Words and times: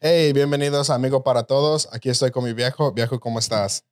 Hey, 0.00 0.32
bienvenidos 0.32 0.90
a 0.90 0.94
Amigo 0.94 1.24
para 1.24 1.42
Todos. 1.42 1.88
Aquí 1.90 2.08
estoy 2.08 2.30
con 2.30 2.44
mi 2.44 2.52
viejo. 2.52 2.92
Viejo, 2.92 3.18
¿cómo 3.18 3.40
estás? 3.40 3.82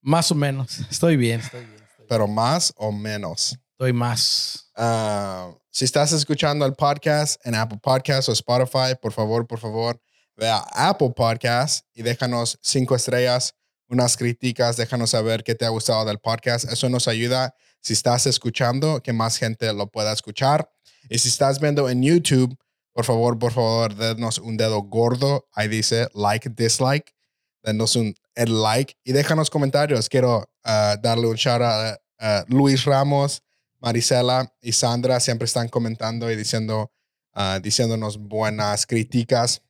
Más 0.00 0.30
o 0.30 0.34
menos. 0.34 0.78
Estoy 0.90 1.18
bien, 1.18 1.40
estoy 1.40 1.66
bien. 1.66 1.84
estoy 1.86 2.06
Pero 2.08 2.26
más 2.26 2.72
o 2.78 2.90
menos. 2.90 3.58
Estoy 3.72 3.92
más. 3.92 4.70
Ah, 4.74 5.52
si 5.70 5.84
estás 5.84 6.12
escuchando 6.12 6.64
el 6.64 6.72
podcast 6.72 7.38
en 7.44 7.54
Apple 7.54 7.78
Podcasts 7.82 8.30
o 8.30 8.32
Spotify, 8.32 8.94
por 9.02 9.12
favor, 9.12 9.46
por 9.46 9.58
favor, 9.58 10.00
ve 10.34 10.48
a 10.48 10.64
Apple 10.72 11.12
Podcasts 11.14 11.86
y 11.92 12.00
déjanos 12.00 12.58
cinco 12.62 12.96
estrellas, 12.96 13.54
unas 13.88 14.16
críticas, 14.16 14.78
déjanos 14.78 15.10
saber 15.10 15.44
qué 15.44 15.54
te 15.54 15.66
ha 15.66 15.68
gustado 15.68 16.06
del 16.06 16.20
podcast. 16.20 16.72
Eso 16.72 16.88
nos 16.88 17.06
ayuda, 17.06 17.54
si 17.82 17.92
estás 17.92 18.26
escuchando, 18.26 19.02
que 19.02 19.12
más 19.12 19.36
gente 19.36 19.70
lo 19.74 19.88
pueda 19.88 20.10
escuchar. 20.10 20.70
Y 21.10 21.18
si 21.18 21.28
estás 21.28 21.60
viendo 21.60 21.90
en 21.90 22.02
YouTube, 22.02 22.56
por 22.92 23.04
favor, 23.04 23.38
por 23.38 23.52
favor, 23.52 23.94
denos 23.94 24.38
un 24.38 24.56
dedo 24.56 24.82
gordo. 24.82 25.48
Ahí 25.52 25.68
dice 25.68 26.08
like, 26.14 26.50
dislike. 26.50 27.14
Denos 27.62 27.96
un 27.96 28.14
el 28.34 28.62
like 28.62 28.96
y 29.04 29.12
déjanos 29.12 29.50
comentarios. 29.50 30.08
Quiero 30.08 30.50
ah, 30.64 30.96
darle 31.00 31.26
un 31.28 31.36
shout 31.36 31.62
out 31.62 31.98
a 32.18 32.44
Luis 32.48 32.84
Ramos, 32.84 33.42
Marisela 33.80 34.52
y 34.60 34.72
Sandra. 34.72 35.20
Siempre 35.20 35.46
están 35.46 35.68
comentando 35.68 36.30
y 36.30 36.36
diciendo, 36.36 36.92
ah, 37.32 37.60
diciéndonos 37.62 38.18
buenas 38.18 38.86
críticas. 38.86 39.62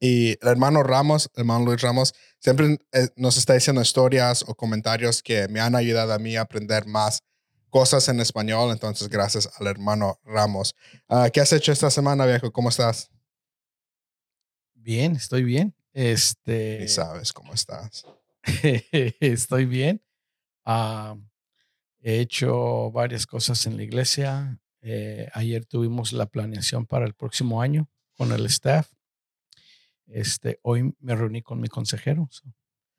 Y 0.00 0.30
el 0.40 0.48
hermano 0.48 0.82
Ramos, 0.82 1.30
el 1.34 1.40
hermano 1.40 1.66
Luis 1.66 1.82
Ramos, 1.82 2.14
siempre 2.38 2.78
eh, 2.92 3.08
nos 3.16 3.36
está 3.36 3.54
diciendo 3.54 3.82
historias 3.82 4.42
o 4.46 4.54
comentarios 4.54 5.22
que 5.22 5.46
me 5.48 5.60
han 5.60 5.74
ayudado 5.74 6.14
a 6.14 6.18
mí 6.18 6.36
a 6.36 6.42
aprender 6.42 6.86
más 6.86 7.22
cosas 7.70 8.08
en 8.08 8.20
español. 8.20 8.70
Entonces, 8.72 9.08
gracias 9.08 9.48
al 9.58 9.66
hermano 9.66 10.18
Ramos. 10.24 10.74
Ah, 11.08 11.30
¿Qué 11.32 11.40
has 11.40 11.52
hecho 11.52 11.72
esta 11.72 11.90
semana, 11.90 12.26
viejo? 12.26 12.52
¿Cómo 12.52 12.68
estás? 12.68 13.10
Bien, 14.74 15.16
estoy 15.16 15.44
bien. 15.44 15.74
Este. 15.92 16.78
Ni 16.80 16.88
sabes 16.88 17.32
cómo 17.32 17.54
estás. 17.54 18.04
estoy 19.20 19.64
bien. 19.66 20.02
Ah, 20.64 21.16
he 22.00 22.20
hecho 22.20 22.90
varias 22.90 23.26
cosas 23.26 23.66
en 23.66 23.76
la 23.76 23.82
iglesia. 23.82 24.60
Eh, 24.82 25.28
ayer 25.34 25.66
tuvimos 25.66 26.12
la 26.12 26.26
planeación 26.26 26.86
para 26.86 27.04
el 27.06 27.14
próximo 27.14 27.60
año 27.60 27.88
con 28.16 28.32
el 28.32 28.46
staff. 28.46 28.90
Este, 30.06 30.58
hoy 30.62 30.94
me 30.98 31.14
reuní 31.14 31.42
con 31.42 31.60
mi 31.60 31.68
consejero. 31.68 32.28
so, 32.30 32.44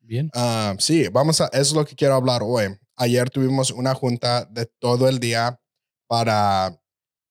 bien. 0.02 0.30
Ah, 0.34 0.74
sí, 0.78 1.08
vamos 1.08 1.40
a, 1.40 1.48
es 1.52 1.72
lo 1.72 1.84
que 1.84 1.94
quiero 1.94 2.14
hablar 2.14 2.42
hoy. 2.44 2.76
Ayer 2.96 3.30
tuvimos 3.30 3.70
una 3.70 3.94
junta 3.94 4.44
de 4.44 4.66
todo 4.66 5.08
el 5.08 5.18
día 5.18 5.60
para 6.06 6.78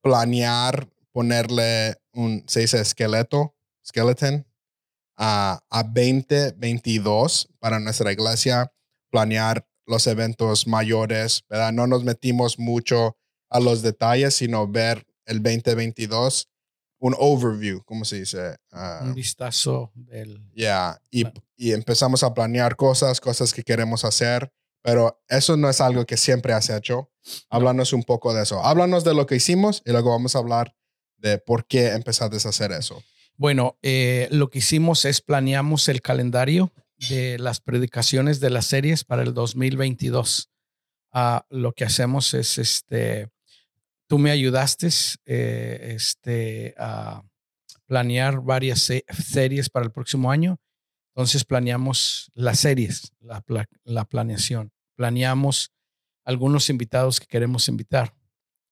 planear, 0.02 0.89
ponerle 1.11 1.95
un, 2.14 2.44
se 2.47 2.61
dice 2.61 2.80
esqueleto, 2.81 3.55
skeleton, 3.86 4.45
a, 5.17 5.59
a 5.69 5.83
2022 5.83 7.49
para 7.59 7.80
nuestra 7.80 8.11
iglesia, 8.11 8.72
planear 9.11 9.66
los 9.86 10.08
eventos 10.08 10.67
mayores, 10.67 11.44
¿verdad? 11.49 11.72
No 11.73 11.88
nos 11.88 12.03
metimos 12.03 12.58
mucho 12.58 13.17
a 13.49 13.59
los 13.59 13.81
detalles, 13.81 14.36
sino 14.36 14.67
ver 14.67 15.05
el 15.25 15.44
2022, 15.44 16.49
un 17.02 17.16
overview, 17.17 17.83
¿cómo 17.83 18.05
se 18.05 18.19
dice? 18.19 18.55
Ah, 18.71 19.02
Un 19.03 19.16
vistazo 19.16 19.91
del. 19.95 20.39
ya, 20.55 21.02
y, 21.09 21.25
y 21.58 21.71
empezamos 21.73 22.21
a 22.23 22.33
planear 22.33 22.75
cosas, 22.75 23.19
cosas 23.19 23.53
que 23.53 23.63
queremos 23.63 24.05
hacer, 24.05 24.53
pero 24.83 25.19
eso 25.27 25.58
no 25.58 25.67
es 25.67 25.81
algo 25.81 26.05
que 26.05 26.16
siempre 26.16 26.53
has 26.53 26.69
hecho. 26.69 27.11
Háblanos 27.49 27.93
un 27.93 28.03
poco 28.03 28.33
de 28.33 28.43
eso. 28.43 28.63
Háblanos 28.63 29.03
de 29.03 29.16
lo 29.16 29.25
que 29.25 29.35
hicimos 29.35 29.81
y 29.83 29.91
luego 29.91 30.11
vamos 30.11 30.35
a 30.35 30.39
hablar 30.39 30.75
de 31.17 31.39
por 31.39 31.66
qué 31.66 31.89
empezaste 31.89 32.36
a 32.36 32.49
hacer 32.49 32.71
eso. 32.71 33.03
Bueno, 33.36 33.80
eh, 33.81 34.27
lo 34.31 34.49
que 34.52 34.59
hicimos 34.59 35.05
es 35.05 35.21
planeamos 35.21 35.89
el 35.89 36.02
calendario 36.02 36.71
de 37.09 37.39
las 37.39 37.61
predicaciones 37.61 38.39
de 38.39 38.52
las 38.52 38.67
series 38.67 39.03
para 39.03 39.23
el 39.23 39.33
2022. 39.33 40.49
Ah, 41.11 41.45
lo 41.49 41.73
que 41.73 41.83
hacemos 41.83 42.36
es, 42.36 42.59
este, 42.59 43.30
tú 44.11 44.17
me 44.20 44.30
ayudaste 44.32 44.89
eh, 45.26 45.94
este, 45.95 46.76
a 46.77 47.23
planear 47.86 48.42
varias 48.42 48.82
se- 48.82 49.05
series 49.08 49.70
para 49.70 49.86
el 49.86 49.94
próximo 49.94 50.30
año. 50.30 50.60
Entonces 51.16 51.45
planeamos 51.45 52.30
las 52.33 52.60
series, 52.60 53.14
la, 53.21 53.39
pla- 53.39 53.70
la 53.86 54.04
planeación. 54.04 54.73
Planeamos 54.98 55.71
algunos 56.26 56.70
invitados 56.70 57.21
que 57.21 57.26
queremos 57.27 57.70
invitar. 57.70 58.14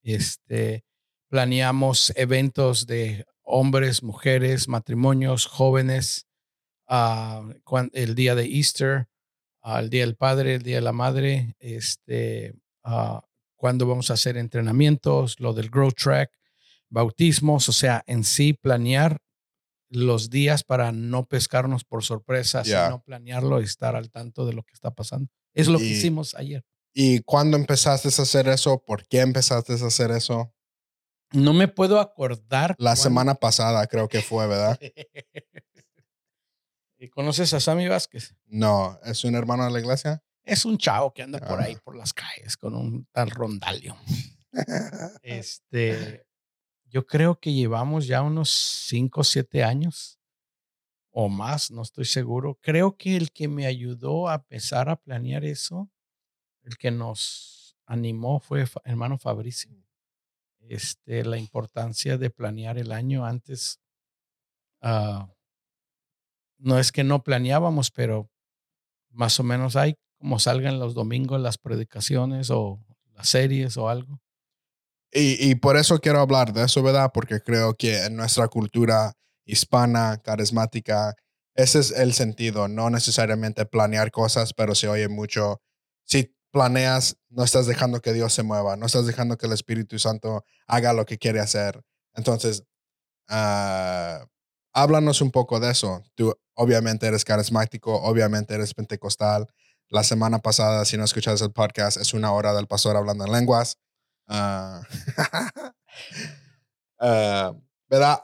Este, 0.03 0.83
planeamos 1.29 2.11
eventos 2.17 2.85
de 2.85 3.25
hombres, 3.41 4.03
mujeres, 4.03 4.67
matrimonios, 4.67 5.45
jóvenes, 5.45 6.27
cuan- 7.63 7.91
el 7.93 8.13
día 8.13 8.35
de 8.35 8.43
Easter, 8.43 9.07
el 9.63 9.89
día 9.89 10.05
del 10.05 10.17
padre, 10.17 10.55
el 10.55 10.63
día 10.63 10.75
de 10.75 10.81
la 10.81 10.91
madre, 10.91 11.55
este, 11.59 12.55
ah, 12.83 13.23
cuándo 13.59 13.85
vamos 13.85 14.09
a 14.09 14.13
hacer 14.13 14.37
entrenamientos, 14.37 15.37
lo 15.41 15.53
del 15.53 15.69
Grow 15.69 15.91
Track, 15.91 16.31
bautismos, 16.89 17.67
o 17.67 17.73
sea, 17.73 18.03
en 18.07 18.23
sí 18.23 18.53
planear 18.53 19.19
los 19.89 20.29
días 20.29 20.63
para 20.63 20.91
no 20.93 21.25
pescarnos 21.25 21.83
por 21.83 22.03
sorpresa, 22.03 22.63
Ya. 22.63 22.85
sino 22.85 23.03
planearlo 23.03 23.59
y 23.59 23.65
estar 23.65 23.95
al 23.97 24.09
tanto 24.09 24.45
de 24.45 24.53
lo 24.53 24.63
que 24.63 24.73
está 24.73 24.91
pasando. 24.91 25.29
Es 25.53 25.67
lo 25.67 25.77
que 25.77 25.85
Y- 25.85 25.91
hicimos 25.91 26.35
ayer. 26.35 26.63
¿Y 26.93 27.19
cuándo 27.19 27.57
empezaste 27.57 28.07
a 28.07 28.11
hacer 28.23 28.47
eso? 28.47 28.81
¿Por 28.83 29.05
qué 29.07 29.19
empezaste 29.19 29.73
a 29.73 29.87
hacer 29.87 30.11
eso? 30.11 30.53
No 31.31 31.53
me 31.53 31.67
puedo 31.67 31.99
acordar. 31.99 32.71
La 32.79 32.91
cuándo- 32.91 33.01
semana 33.03 33.35
pasada 33.35 33.85
creo 33.87 34.07
que 34.07 34.21
fue, 34.21 34.47
¿verdad? 34.47 34.79
¿Y 36.97 37.09
conoces 37.09 37.53
a 37.53 37.59
Sammy 37.59 37.87
Vázquez? 37.87 38.35
No, 38.47 38.99
¿es 39.03 39.23
un 39.23 39.35
hermano 39.35 39.65
de 39.65 39.71
la 39.71 39.79
iglesia? 39.79 40.23
Es 40.45 40.65
un 40.65 40.77
chavo 40.77 41.13
que 41.13 41.21
anda 41.23 41.39
por 41.39 41.59
ahí 41.61 41.75
Ah. 41.77 41.81
por 41.83 41.95
las 41.95 42.13
calles 42.13 42.57
con 42.57 42.75
un 42.75 43.05
tal 43.11 43.29
rondalio. 43.29 43.95
Este, 45.21 46.25
yo 46.85 47.05
creo 47.05 47.39
que 47.39 47.53
llevamos 47.53 48.07
ya 48.07 48.21
unos 48.23 48.49
5 48.49 49.21
o 49.21 49.23
7 49.23 49.63
años 49.63 50.17
o 51.11 51.29
más, 51.29 51.69
no 51.71 51.81
estoy 51.83 52.05
seguro. 52.05 52.57
Creo 52.61 52.97
que 52.97 53.15
el 53.15 53.31
que 53.31 53.47
me 53.47 53.65
ayudó 53.67 54.27
a 54.29 54.35
empezar 54.35 54.89
a 54.89 54.95
planear 54.95 55.43
eso, 55.45 55.89
el 56.63 56.77
que 56.77 56.91
nos 56.91 57.75
animó 57.85 58.39
fue 58.39 58.65
hermano 58.85 59.17
Fabricio. 59.17 59.71
Este, 60.61 61.23
la 61.25 61.37
importancia 61.37 62.17
de 62.17 62.29
planear 62.29 62.77
el 62.77 62.91
año 62.91 63.25
antes. 63.25 63.79
ah, 64.81 65.29
no 66.57 66.77
es 66.77 66.91
que 66.91 67.03
no 67.03 67.23
planeábamos, 67.23 67.89
pero 67.91 68.29
más 69.11 69.39
o 69.39 69.43
menos 69.43 69.75
hay 69.75 69.95
como 70.19 70.37
salgan 70.39 70.79
los 70.79 70.93
domingos 70.93 71.41
las 71.41 71.57
predicaciones 71.57 72.49
o 72.51 72.79
las 73.15 73.29
series 73.29 73.77
o 73.77 73.89
algo. 73.89 74.21
Y, 75.11 75.49
y 75.49 75.55
por 75.55 75.77
eso 75.77 75.99
quiero 75.99 76.19
hablar 76.19 76.53
de 76.53 76.65
eso, 76.65 76.83
¿verdad? 76.83 77.11
Porque 77.13 77.41
creo 77.41 77.73
que 77.73 78.05
en 78.05 78.15
nuestra 78.15 78.47
cultura 78.47 79.13
hispana, 79.45 80.21
carismática, 80.23 81.15
ese 81.55 81.79
es 81.79 81.91
el 81.91 82.13
sentido, 82.13 82.67
no 82.67 82.89
necesariamente 82.89 83.65
planear 83.65 84.11
cosas, 84.11 84.53
pero 84.53 84.75
se 84.75 84.87
oye 84.87 85.07
mucho. 85.07 85.61
Si 86.05 86.35
planeas, 86.51 87.17
no 87.29 87.43
estás 87.43 87.65
dejando 87.65 88.01
que 88.01 88.13
Dios 88.13 88.33
se 88.33 88.43
mueva, 88.43 88.75
no 88.75 88.85
estás 88.85 89.05
dejando 89.05 89.37
que 89.37 89.47
el 89.47 89.53
Espíritu 89.53 89.99
Santo 89.99 90.45
haga 90.67 90.93
lo 90.93 91.05
que 91.05 91.17
quiere 91.17 91.39
hacer. 91.39 91.81
Entonces, 92.13 92.63
ah, 93.27 94.25
háblanos 94.73 95.21
un 95.21 95.31
poco 95.31 95.59
de 95.59 95.71
eso. 95.71 96.03
Tú 96.15 96.33
obviamente 96.53 97.07
eres 97.07 97.25
carismático, 97.25 97.93
obviamente 98.01 98.53
eres 98.53 98.73
pentecostal. 98.73 99.47
La 99.89 100.03
semana 100.03 100.37
pasada, 100.39 100.85
si 100.85 100.97
no 100.97 101.03
escuchas 101.03 101.41
el 101.41 101.51
podcast, 101.51 101.97
es 101.97 102.13
una 102.13 102.31
hora 102.31 102.53
del 102.53 102.67
pastor 102.67 102.95
hablando 102.95 103.25
en 103.25 103.31
lenguas. 103.31 103.79
¿Verdad? 107.89 108.19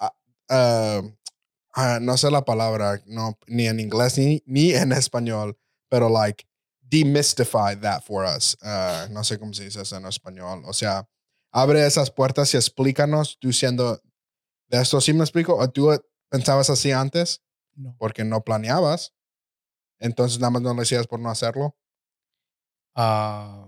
Ah, 0.48 2.00
no 2.00 2.18
sé 2.18 2.30
la 2.30 2.46
palabra, 2.46 3.02
no, 3.08 3.38
ni 3.48 3.68
en 3.68 3.80
inglés 3.80 4.18
ni, 4.20 4.44
ni 4.46 4.74
en 4.74 4.92
español, 4.92 5.58
pero 5.90 6.08
like 6.08 6.46
demystify 6.82 7.76
that 7.82 8.04
for 8.04 8.26
us. 8.26 8.56
No 9.10 9.24
sé 9.24 9.40
cómo 9.40 9.52
se 9.54 9.64
dice 9.64 9.82
eso 9.82 9.98
en 9.98 10.06
español. 10.06 10.62
O 10.66 10.74
sea, 10.74 11.10
abre 11.52 11.84
esas 11.86 12.12
puertas 12.12 12.54
y 12.54 12.58
explícanos, 12.58 13.40
tú 13.40 13.52
siendo 13.52 14.00
de 14.68 14.82
esto, 14.82 15.02
¿sí 15.02 15.14
me 15.14 15.24
explico? 15.24 15.56
¿O 15.56 15.68
tú 15.68 15.90
pensabas 16.30 16.70
así 16.70 16.92
antes? 16.92 17.42
No. 17.74 17.96
Porque 17.98 18.24
no 18.24 18.44
planeabas. 18.44 19.15
Entonces 20.06 20.40
nada 20.40 20.52
más 20.52 20.62
no 20.62 20.74
lo 20.74 20.82
hacías 20.82 21.08
por 21.08 21.20
no 21.20 21.30
hacerlo. 21.30 21.76
Ah, 22.96 23.68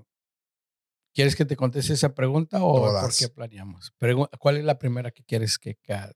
¿Quieres 1.14 1.36
que 1.36 1.46
te 1.46 1.56
conteste 1.56 1.94
esa 1.94 2.14
pregunta 2.14 2.64
o 2.64 2.84
por 3.02 3.16
qué 3.16 3.28
planeamos? 3.30 3.92
Pregu- 4.00 4.30
¿Cuál 4.38 4.58
es 4.58 4.64
la 4.66 4.78
primera 4.78 5.10
que 5.12 5.24
quieres 5.24 5.58
que, 5.58 5.76
address? 5.90 6.16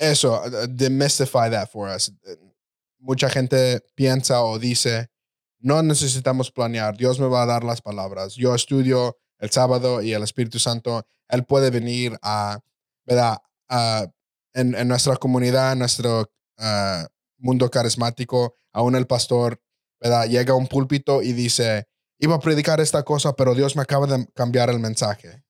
Eso, 0.00 0.42
uh, 0.42 0.66
demystify 0.68 1.50
that 1.50 1.68
for 1.70 1.88
us. 1.94 2.08
Eh, 2.24 2.36
Mucha 3.00 3.28
gente 3.30 3.80
piensa 3.94 4.42
o 4.42 4.58
dice, 4.58 5.08
no 5.60 5.82
necesitamos 5.84 6.50
planear, 6.50 6.96
Dios 6.96 7.20
me 7.20 7.28
va 7.28 7.42
a 7.44 7.46
dar 7.46 7.62
las 7.62 7.80
palabras. 7.80 8.34
Yo 8.34 8.54
estudio 8.56 9.16
el 9.38 9.50
sábado 9.50 10.02
y 10.02 10.14
el 10.14 10.22
Espíritu 10.24 10.58
Santo, 10.58 11.06
Él 11.28 11.44
puede 11.44 11.70
venir 11.70 12.18
a, 12.22 12.58
¿verdad? 13.06 13.36
A- 13.68 14.06
en, 14.54 14.74
en 14.74 14.88
nuestra 14.88 15.14
comunidad, 15.16 15.74
en 15.74 15.78
nuestro 15.80 16.28
ah, 16.56 17.06
mundo 17.38 17.70
carismático, 17.70 18.54
aún 18.72 18.94
el 18.96 19.06
pastor, 19.06 19.60
¿verdad? 20.00 20.26
Llega 20.26 20.52
a 20.52 20.56
un 20.56 20.66
púlpito 20.66 21.22
y 21.22 21.32
dice, 21.32 21.88
iba 22.18 22.36
a 22.36 22.40
predicar 22.40 22.80
esta 22.80 23.02
cosa, 23.02 23.34
pero 23.34 23.54
Dios 23.54 23.76
me 23.76 23.82
acaba 23.82 24.06
de 24.06 24.26
cambiar 24.34 24.70
el 24.70 24.78
mensaje, 24.78 25.44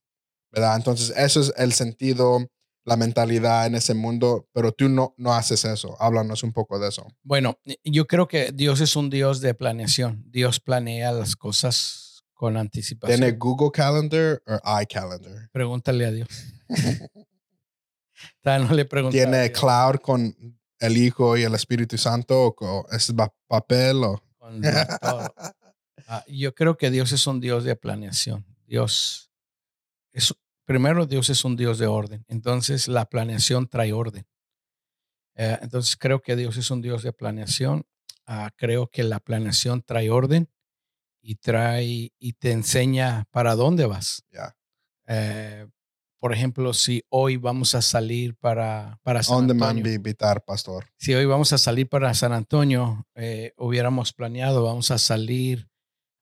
¿verdad? 0.51 0.77
Entonces, 0.77 1.13
eso 1.17 1.41
es 1.41 1.53
el 1.57 1.73
sentido, 1.73 2.47
la 2.85 2.97
mentalidad 2.97 3.67
en 3.67 3.75
ese 3.75 3.95
mundo, 3.95 4.49
pero 4.53 4.73
tú 4.73 4.89
no, 4.89 5.15
no 5.19 5.35
haces 5.35 5.65
eso. 5.65 6.01
Háblanos 6.01 6.43
un 6.43 6.53
poco 6.53 6.79
de 6.79 6.89
eso. 6.89 7.07
Bueno, 7.23 7.59
yo 7.85 8.07
creo 8.07 8.29
que 8.29 8.51
Dios 8.53 8.81
es 8.81 8.97
un 8.97 9.11
Dios 9.11 9.41
de 9.41 9.55
planeación. 9.55 10.25
Dios 10.27 10.61
planea 10.61 11.13
las 11.13 11.37
cosas 11.37 12.25
con 12.33 12.57
anticipación. 12.57 13.21
¿Tiene 13.21 13.37
Google 13.37 13.71
Calendar 13.73 14.43
o 14.47 14.81
iCalendar? 14.81 15.51
Pregúntale 15.53 16.07
a 16.07 16.13
Dios. 16.13 16.29
no 18.45 18.75
le 18.75 18.85
¿Tiene 19.11 19.53
cloud 19.53 19.97
con 19.97 20.35
el 20.79 20.97
Hijo 20.97 21.37
y 21.37 21.43
el 21.43 21.55
Espíritu 21.55 21.99
Santo 21.99 22.55
o 22.59 22.87
es 22.91 23.13
papel 23.47 24.05
o 24.05 24.23
ah, 26.09 26.25
yo 26.27 26.55
creo 26.55 26.77
que 26.77 26.91
Dios 26.91 27.13
es 27.13 27.27
un 27.27 27.41
Dios 27.41 27.65
de 27.65 27.77
planeación. 27.77 28.47
Dios 28.67 29.31
es 30.13 30.35
primero 30.65 31.07
Dios 31.07 31.31
es 31.31 31.45
un 31.45 31.57
Dios 31.57 31.79
de 31.79 31.87
orden. 31.87 32.25
Entonces 32.29 32.89
la 32.89 33.07
planeación 33.07 33.69
trae 33.69 33.93
orden. 33.93 34.27
Eh, 35.35 35.59
entonces 35.63 35.97
creo 35.97 36.21
que 36.21 36.37
Dios 36.37 36.57
es 36.57 36.71
un 36.71 36.81
Dios 36.81 37.03
de 37.03 37.13
planeación. 37.13 37.87
Ah, 38.27 38.51
creo 38.57 38.89
que 38.89 39.05
la 39.05 39.21
planeación 39.21 39.83
trae 39.83 40.11
orden 40.11 40.51
y 41.21 41.37
trae 41.37 42.13
y 42.19 42.33
te 42.35 42.53
enseña 42.53 43.27
para 43.31 43.55
dónde 43.55 43.87
vas. 43.87 44.25
Ya. 44.31 44.57
Eh, 45.07 45.67
por 46.21 46.33
ejemplo, 46.33 46.73
si 46.75 47.05
hoy 47.11 47.37
vamos 47.37 47.75
a 47.75 47.83
salir 47.83 48.35
para, 48.37 48.99
para 49.03 49.23
San 49.23 49.47
¿Dónde 49.47 49.53
Antonio. 49.55 49.85
me 49.85 49.93
invitar, 49.95 50.45
pastor? 50.45 50.87
Si 50.97 51.15
hoy 51.15 51.25
vamos 51.27 51.53
a 51.53 51.59
salir 51.59 51.89
para 51.89 52.13
San 52.15 52.33
Antonio, 52.33 53.07
eh, 53.15 53.53
hubiéramos 53.57 54.13
planeado, 54.13 54.65
vamos 54.65 54.91
a 54.91 54.99
salir 54.99 55.69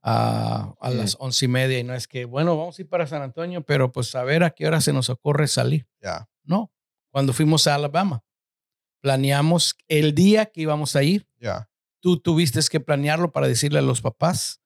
a, 0.03 0.75
a 0.81 0.91
Mm. 0.91 0.97
las 0.99 1.17
once 1.19 1.45
y 1.47 1.49
media 1.49 1.79
y 1.79 1.85
no 1.85 1.95
es 1.95 2.07
que, 2.07 2.25
bueno, 2.27 2.57
vamos 2.57 2.79
a 2.79 2.83
ir 2.83 2.89
para 2.89 3.07
San 3.07 3.23
Antonio, 3.23 3.63
pero 3.65 3.91
pues 3.91 4.15
a 4.15 4.23
ver 4.23 4.45
a 4.45 4.51
qué 4.51 4.67
hora 4.67 4.81
se 4.81 4.93
nos 4.93 5.09
ocurre 5.11 5.49
salir. 5.49 5.89
Ya. 6.01 6.29
No, 6.45 6.71
cuando 7.11 7.33
fuimos 7.33 7.67
a 7.67 7.75
Alabama, 7.75 8.23
planeamos 9.01 9.77
el 9.89 10.15
día 10.15 10.47
que 10.47 10.63
íbamos 10.63 10.97
a 10.97 11.03
ir. 11.03 11.27
Ya. 11.41 11.69
Tú 12.01 12.19
tuviste 12.21 12.61
que 12.71 12.81
planearlo 12.81 13.33
para 13.33 13.49
decirle 13.49 13.79
a 13.79 13.83
los 13.83 14.01
papás, 14.01 14.61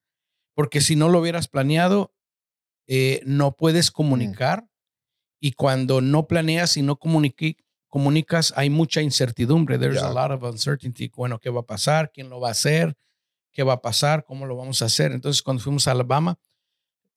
porque 0.55 0.81
si 0.81 0.97
no 0.97 1.09
lo 1.09 1.21
hubieras 1.21 1.49
planeado, 1.49 2.15
eh, 2.87 3.23
no 3.25 3.53
puedes 3.57 3.91
comunicar. 3.91 4.67
Y 5.41 5.53
cuando 5.53 6.01
no 6.01 6.27
planeas 6.27 6.77
y 6.77 6.83
no 6.83 6.97
comuniqui- 6.99 7.57
comunicas, 7.89 8.53
hay 8.57 8.71
mucha 8.71 9.01
incertidumbre. 9.03 9.79
There's 9.79 9.97
Yeah. 10.01 10.09
a 10.09 10.13
lot 10.13 10.31
of 10.31 10.43
uncertainty. 10.45 11.11
Bueno, 11.15 11.39
¿qué 11.41 11.51
va 11.51 11.61
a 11.61 11.67
pasar? 11.67 12.13
¿Quién 12.13 12.29
lo 12.29 12.39
va 12.41 12.49
a 12.49 12.53
hacer? 12.53 12.95
¿Qué 13.53 13.63
va 13.65 13.75
a 13.75 13.81
pasar? 13.83 14.25
¿Cómo 14.25 14.47
lo 14.47 14.57
vamos 14.57 14.81
a 14.83 14.85
hacer? 14.85 15.11
Entonces, 15.13 15.43
cuando 15.43 15.63
fuimos 15.63 15.89
a 15.89 15.93
Alabama, 15.93 16.39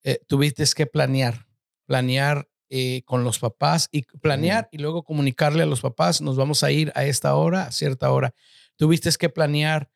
eh, 0.03 0.19
tuviste 0.27 0.63
que 0.75 0.85
planear, 0.87 1.45
planear 1.85 2.47
eh, 2.69 3.03
con 3.05 3.23
los 3.23 3.37
papás 3.37 3.87
y 3.91 4.01
planear 4.19 4.67
y 4.71 4.79
luego 4.79 5.03
comunicarle 5.03 5.61
a 5.61 5.67
los 5.67 5.81
papás, 5.81 6.21
nos 6.21 6.37
vamos 6.37 6.63
a 6.63 6.71
ir 6.71 6.91
a 6.95 7.05
esta 7.05 7.35
hora, 7.35 7.67
a 7.67 7.71
cierta 7.71 8.11
hora. 8.11 8.33
Tuviste 8.77 9.11
que 9.19 9.29
planear 9.29 9.91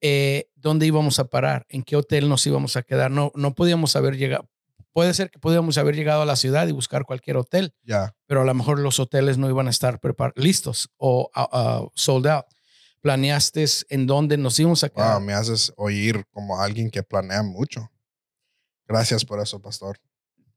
eh, 0.00 0.48
dónde 0.54 0.86
íbamos 0.86 1.18
a 1.18 1.26
parar, 1.28 1.66
en 1.68 1.82
qué 1.82 1.96
hotel 1.96 2.28
nos 2.30 2.46
íbamos 2.46 2.76
a 2.76 2.82
quedar. 2.82 3.10
No, 3.10 3.30
no 3.34 3.54
podíamos 3.54 3.94
haber 3.94 4.16
llegado. 4.16 4.48
Puede 4.94 5.12
ser 5.12 5.28
que 5.30 5.38
podíamos 5.38 5.76
haber 5.76 5.94
llegado 5.96 6.22
a 6.22 6.24
la 6.24 6.36
ciudad 6.36 6.66
y 6.68 6.72
buscar 6.72 7.04
cualquier 7.04 7.36
hotel, 7.36 7.74
Ya. 7.82 8.14
pero 8.26 8.40
a 8.40 8.44
lo 8.44 8.54
mejor 8.54 8.78
los 8.78 8.98
hoteles 9.00 9.36
no 9.36 9.50
iban 9.50 9.66
a 9.66 9.70
estar 9.70 10.00
listos 10.36 10.88
o 10.96 11.30
ah, 11.34 11.84
sold 11.94 12.26
out. 12.28 12.46
Planeaste 13.02 13.66
en 13.90 14.06
dónde 14.06 14.38
nos 14.38 14.58
íbamos 14.58 14.82
a 14.84 14.88
quedar. 14.88 15.18
Wow, 15.18 15.20
me 15.20 15.34
haces 15.34 15.72
oír 15.76 16.24
como 16.30 16.58
alguien 16.60 16.90
que 16.90 17.02
planea 17.02 17.42
mucho. 17.42 17.90
Gracias 18.86 19.24
por 19.26 19.40
eso, 19.40 19.60
pastor. 19.60 19.98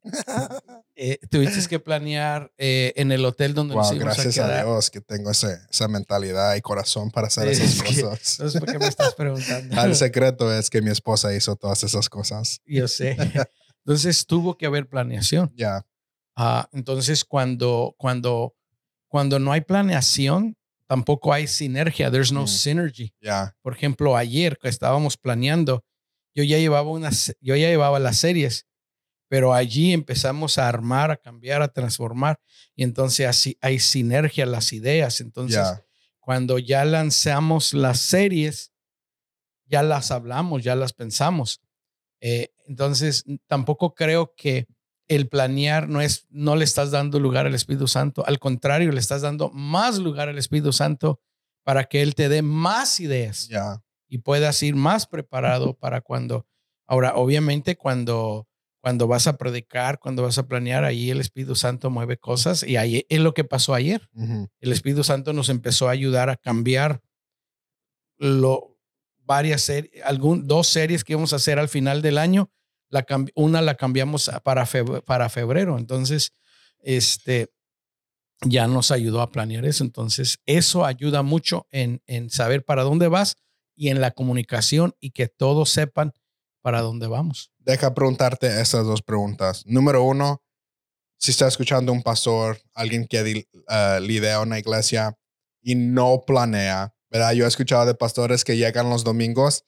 Eh, 1.00 1.20
tuviste 1.30 1.68
que 1.70 1.80
planear 1.80 2.52
eh, 2.58 2.92
en 2.96 3.12
el 3.12 3.24
hotel 3.24 3.54
donde 3.54 3.76
nos 3.76 3.90
Wow, 3.90 3.98
íbamos 3.98 4.16
gracias 4.16 4.40
a 4.40 4.46
a, 4.46 4.48
quedar. 4.50 4.66
Dios 4.66 4.90
que 4.90 5.00
tengo 5.00 5.30
ese, 5.30 5.56
esa 5.70 5.88
mentalidad 5.88 6.56
y 6.56 6.62
corazón 6.62 7.12
para 7.12 7.28
hacer 7.28 7.54
Sí, 7.56 7.62
esas 7.62 7.76
es 7.76 7.84
que- 7.84 8.02
cosas. 8.02 8.32
Entonces, 8.40 8.60
¿por 8.60 8.72
qué 8.72 8.80
me 8.80 8.88
estás 8.88 9.14
preguntando? 9.14 9.80
El 9.84 9.96
secreto 9.96 10.52
es 10.52 10.72
que 10.72 10.82
mi 10.82 10.90
esposa 10.90 11.36
hizo 11.36 11.56
todas 11.56 11.84
esas 11.84 12.10
cosas. 12.10 12.62
Yo 12.66 12.88
sé. 12.88 13.16
Entonces 13.88 14.26
tuvo 14.26 14.58
que 14.58 14.66
haber 14.66 14.90
planeación. 14.90 15.50
Ya. 15.56 15.86
Ah, 16.36 16.68
entonces, 16.74 17.24
cuando, 17.24 17.96
cuando, 17.98 18.54
cuando 19.08 19.40
no 19.40 19.54
hay 19.54 19.62
planeación, 19.62 20.58
tampoco 20.88 21.32
hay 21.32 21.48
sinergia. 21.48 22.12
There's 22.12 22.34
no 22.34 22.44
Mm. 22.44 22.48
synergy. 22.48 23.14
Ya. 23.22 23.56
Por 23.62 23.74
ejemplo, 23.74 24.18
ayer 24.18 24.58
que 24.58 24.68
estábamos 24.68 25.16
planeando, 25.16 25.86
yo 26.36 26.44
ya 26.44 26.58
llevaba 26.58 26.92
unas, 26.92 27.34
yo 27.40 27.56
ya 27.56 27.70
llevaba 27.70 27.98
las 28.00 28.18
series, 28.18 28.68
pero 29.30 29.54
allí 29.54 29.94
empezamos 29.94 30.58
a 30.58 30.68
armar, 30.68 31.10
a 31.12 31.16
cambiar, 31.18 31.62
a 31.62 31.70
transformar, 31.72 32.42
y 32.76 32.84
entonces 32.84 33.26
así 33.26 33.58
hay 33.62 33.80
sinergia 33.80 34.46
las 34.46 34.74
ideas. 34.74 35.22
Entonces, 35.22 35.56
Ya. 35.64 35.82
cuando 36.20 36.60
ya 36.60 36.84
lanzamos 36.84 37.74
las 37.74 38.00
series, 38.00 38.74
ya 39.66 39.82
las 39.82 40.12
hablamos, 40.12 40.62
ya 40.62 40.76
las 40.76 40.92
pensamos. 40.92 41.62
Eh, 42.20 42.50
entonces, 42.68 43.24
tampoco 43.48 43.94
creo 43.96 44.34
que 44.36 44.68
el 45.08 45.30
planear 45.30 45.88
no 45.88 46.02
es, 46.02 46.28
no 46.30 46.56
le 46.56 46.66
estás 46.66 46.92
dando 46.92 47.20
lugar 47.20 47.46
al 47.46 47.56
Espíritu 47.56 47.88
Santo. 47.88 48.26
Al 48.26 48.40
contrario, 48.40 48.92
le 48.92 49.00
estás 49.00 49.22
dando 49.22 49.50
más 49.52 49.98
lugar 50.00 50.30
al 50.30 50.38
Espíritu 50.38 50.74
Santo 50.74 51.22
para 51.64 51.86
que 51.86 52.02
Él 52.02 52.16
te 52.16 52.30
dé 52.30 52.42
más 52.42 53.00
ideas 53.00 53.50
y 54.10 54.20
puedas 54.20 54.62
ir 54.64 54.76
más 54.76 55.08
preparado 55.08 55.74
para 55.74 56.02
cuando. 56.02 56.46
Ahora, 56.86 57.16
obviamente, 57.16 57.78
cuando, 57.78 58.48
cuando 58.82 59.08
vas 59.08 59.28
a 59.28 59.38
predicar, 59.38 60.00
cuando 60.00 60.24
vas 60.24 60.38
a 60.38 60.48
planear, 60.48 60.84
ahí 60.84 61.10
el 61.10 61.22
Espíritu 61.22 61.56
Santo 61.56 61.90
mueve 61.90 62.18
cosas 62.18 62.64
y 62.64 62.78
ahí 62.78 63.06
es 63.10 63.20
lo 63.20 63.34
que 63.34 63.44
pasó 63.44 63.74
ayer 63.74 64.10
el 64.60 64.72
Espíritu 64.72 65.04
Santo 65.04 65.34
nos 65.34 65.50
empezó 65.50 65.88
a 65.88 65.92
ayudar 65.92 66.30
a 66.30 66.38
cambiar 66.38 67.02
lo, 68.18 68.78
varias 69.28 69.62
series, 69.62 70.04
algún, 70.04 70.48
dos 70.48 70.68
series 70.68 71.04
que 71.04 71.14
íbamos 71.14 71.34
a 71.34 71.36
hacer 71.36 71.60
al 71.60 71.70
final 71.70 72.02
del 72.02 72.18
año. 72.18 72.50
La, 72.90 73.06
una 73.36 73.62
la 73.62 73.76
cambiamos 73.76 74.32
para, 74.44 74.66
feb- 74.66 75.04
para 75.04 75.30
febrero. 75.30 75.78
Entonces, 75.78 76.34
este, 76.80 77.52
ya 78.46 78.68
nos 78.68 78.92
ayudó 78.92 79.22
a 79.22 79.32
planear 79.32 79.66
eso. 79.66 79.84
Entonces, 79.84 80.40
eso 80.46 80.86
ayuda 80.86 81.22
mucho 81.22 81.68
en, 81.72 82.02
en 82.06 82.30
saber 82.30 82.64
para 82.64 82.84
dónde 82.84 83.08
vas 83.08 83.36
y 83.76 83.90
en 83.90 84.00
la 84.02 84.12
comunicación 84.12 84.96
y 85.00 85.12
que 85.12 85.28
todos 85.28 85.70
sepan 85.70 86.14
para 86.62 86.82
dónde 86.82 87.08
vamos. 87.08 87.52
Deja 87.60 87.94
preguntarte 87.94 88.62
estas 88.62 88.86
dos 88.86 89.02
preguntas. 89.02 89.64
Número 89.66 90.04
uno, 90.04 90.42
si 91.18 91.32
está 91.32 91.48
escuchando 91.48 91.92
un 91.92 92.04
pastor, 92.04 92.60
alguien 92.74 93.08
que 93.08 93.46
eh, 93.70 94.00
lidera 94.02 94.42
una 94.42 94.60
iglesia 94.60 95.18
y 95.62 95.76
no 95.76 96.24
planea, 96.26 96.94
¿verdad? 97.10 97.34
Yo 97.34 97.46
he 97.46 97.48
escuchado 97.48 97.86
de 97.86 97.96
pastores 97.96 98.44
que 98.44 98.56
llegan 98.56 98.90
los 98.90 99.04
domingos 99.04 99.66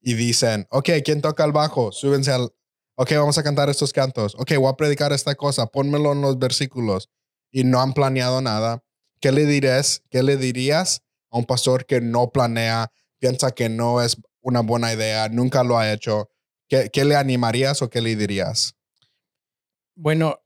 y 0.00 0.14
dicen, 0.14 0.66
ok, 0.70 0.90
¿quién 1.04 1.20
toca 1.20 1.44
el 1.44 1.52
bajo? 1.52 1.92
Súbense 1.92 2.32
al... 2.32 2.50
Ok, 2.96 3.12
vamos 3.12 3.38
a 3.38 3.42
cantar 3.42 3.68
estos 3.70 3.92
cantos. 3.92 4.34
Ok, 4.36 4.52
voy 4.58 4.68
a 4.68 4.76
predicar 4.76 5.12
esta 5.12 5.34
cosa. 5.34 5.66
Pónmelo 5.66 6.12
en 6.12 6.20
los 6.20 6.38
versículos. 6.38 7.08
Y 7.50 7.64
no 7.64 7.80
han 7.80 7.92
planeado 7.94 8.40
nada. 8.40 8.82
¿Qué 9.20 9.32
le 9.32 9.44
dirías, 9.46 10.02
qué 10.10 10.22
le 10.22 10.36
dirías 10.36 11.02
a 11.30 11.38
un 11.38 11.44
pastor 11.44 11.86
que 11.86 12.00
no 12.00 12.30
planea, 12.32 12.90
piensa 13.18 13.52
que 13.52 13.68
no 13.68 14.02
es 14.02 14.16
una 14.40 14.60
buena 14.60 14.92
idea, 14.92 15.28
nunca 15.28 15.62
lo 15.62 15.78
ha 15.78 15.92
hecho? 15.92 16.28
¿Qué, 16.68 16.90
qué 16.92 17.04
le 17.04 17.16
animarías 17.16 17.82
o 17.82 17.88
qué 17.90 18.00
le 18.00 18.16
dirías? 18.16 18.74
Bueno, 19.94 20.38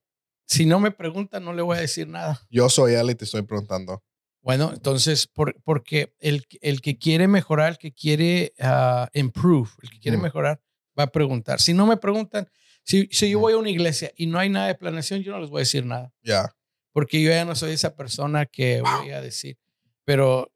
si 0.46 0.66
no 0.66 0.78
me 0.80 0.90
preguntan, 0.90 1.44
no 1.44 1.52
le 1.52 1.62
voy 1.62 1.78
a 1.78 1.80
decir 1.80 2.06
nada. 2.08 2.40
Yo 2.50 2.68
soy 2.68 2.94
él 2.94 3.10
y 3.10 3.14
te 3.14 3.24
estoy 3.24 3.42
preguntando. 3.42 4.02
Bueno, 4.42 4.70
entonces, 4.72 5.26
por- 5.26 5.60
porque 5.64 6.14
el, 6.20 6.46
el 6.60 6.80
que 6.80 6.98
quiere 6.98 7.26
mejorar, 7.28 7.70
el 7.70 7.78
que 7.78 7.92
quiere 7.92 8.52
ah, 8.60 9.08
improve, 9.14 9.70
el 9.82 9.90
que 9.90 9.98
quiere 10.00 10.18
Mm. 10.18 10.22
mejorar, 10.22 10.60
va 10.98 11.04
a 11.04 11.06
preguntar. 11.08 11.60
Si 11.60 11.74
no 11.74 11.86
me 11.86 11.96
preguntan, 11.96 12.48
si, 12.82 13.08
si 13.10 13.30
yo 13.30 13.40
voy 13.40 13.54
a 13.54 13.58
una 13.58 13.70
iglesia 13.70 14.12
y 14.16 14.26
no 14.26 14.38
hay 14.38 14.48
nada 14.48 14.68
de 14.68 14.74
planeación, 14.74 15.20
yo 15.22 15.32
no 15.32 15.40
les 15.40 15.50
voy 15.50 15.58
a 15.58 15.60
decir 15.60 15.84
nada, 15.84 16.12
Ya, 16.22 16.54
porque 16.92 17.20
yo 17.20 17.30
ya 17.30 17.44
no 17.44 17.54
soy 17.54 17.72
esa 17.72 17.94
persona 17.94 18.46
que 18.46 18.80
voy 18.80 19.10
a 19.10 19.20
decir. 19.20 19.58
Pero, 20.04 20.50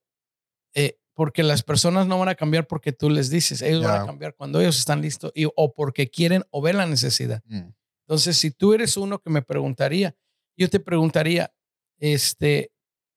eh, 0.75 0.99
porque 1.12 1.42
las 1.42 1.62
personas 1.62 2.06
no 2.06 2.18
van 2.18 2.30
a 2.30 2.35
cambiar 2.35 2.66
porque 2.66 2.92
tú 2.92 3.11
les 3.11 3.28
dices, 3.28 3.61
ellos 3.61 3.82
van 3.82 4.02
a 4.02 4.06
cambiar 4.06 4.35
cuando 4.35 4.61
ellos 4.61 4.78
están 4.78 5.02
listos 5.02 5.32
y, 5.35 5.44
o 5.44 5.75
porque 5.75 6.09
quieren 6.09 6.44
o 6.50 6.62
ven 6.62 6.78
la 6.78 6.87
necesidad. 6.87 7.42
Mm. 7.47 7.73
Entonces, 8.06 8.38
si 8.38 8.50
tú 8.50 8.73
eres 8.73 8.97
uno 8.97 9.18
que 9.18 9.28
me 9.28 9.42
preguntaría, 9.42 10.16
yo 10.56 10.70
te 10.70 10.80
preguntaría, 10.80 11.52
este, 11.99 12.73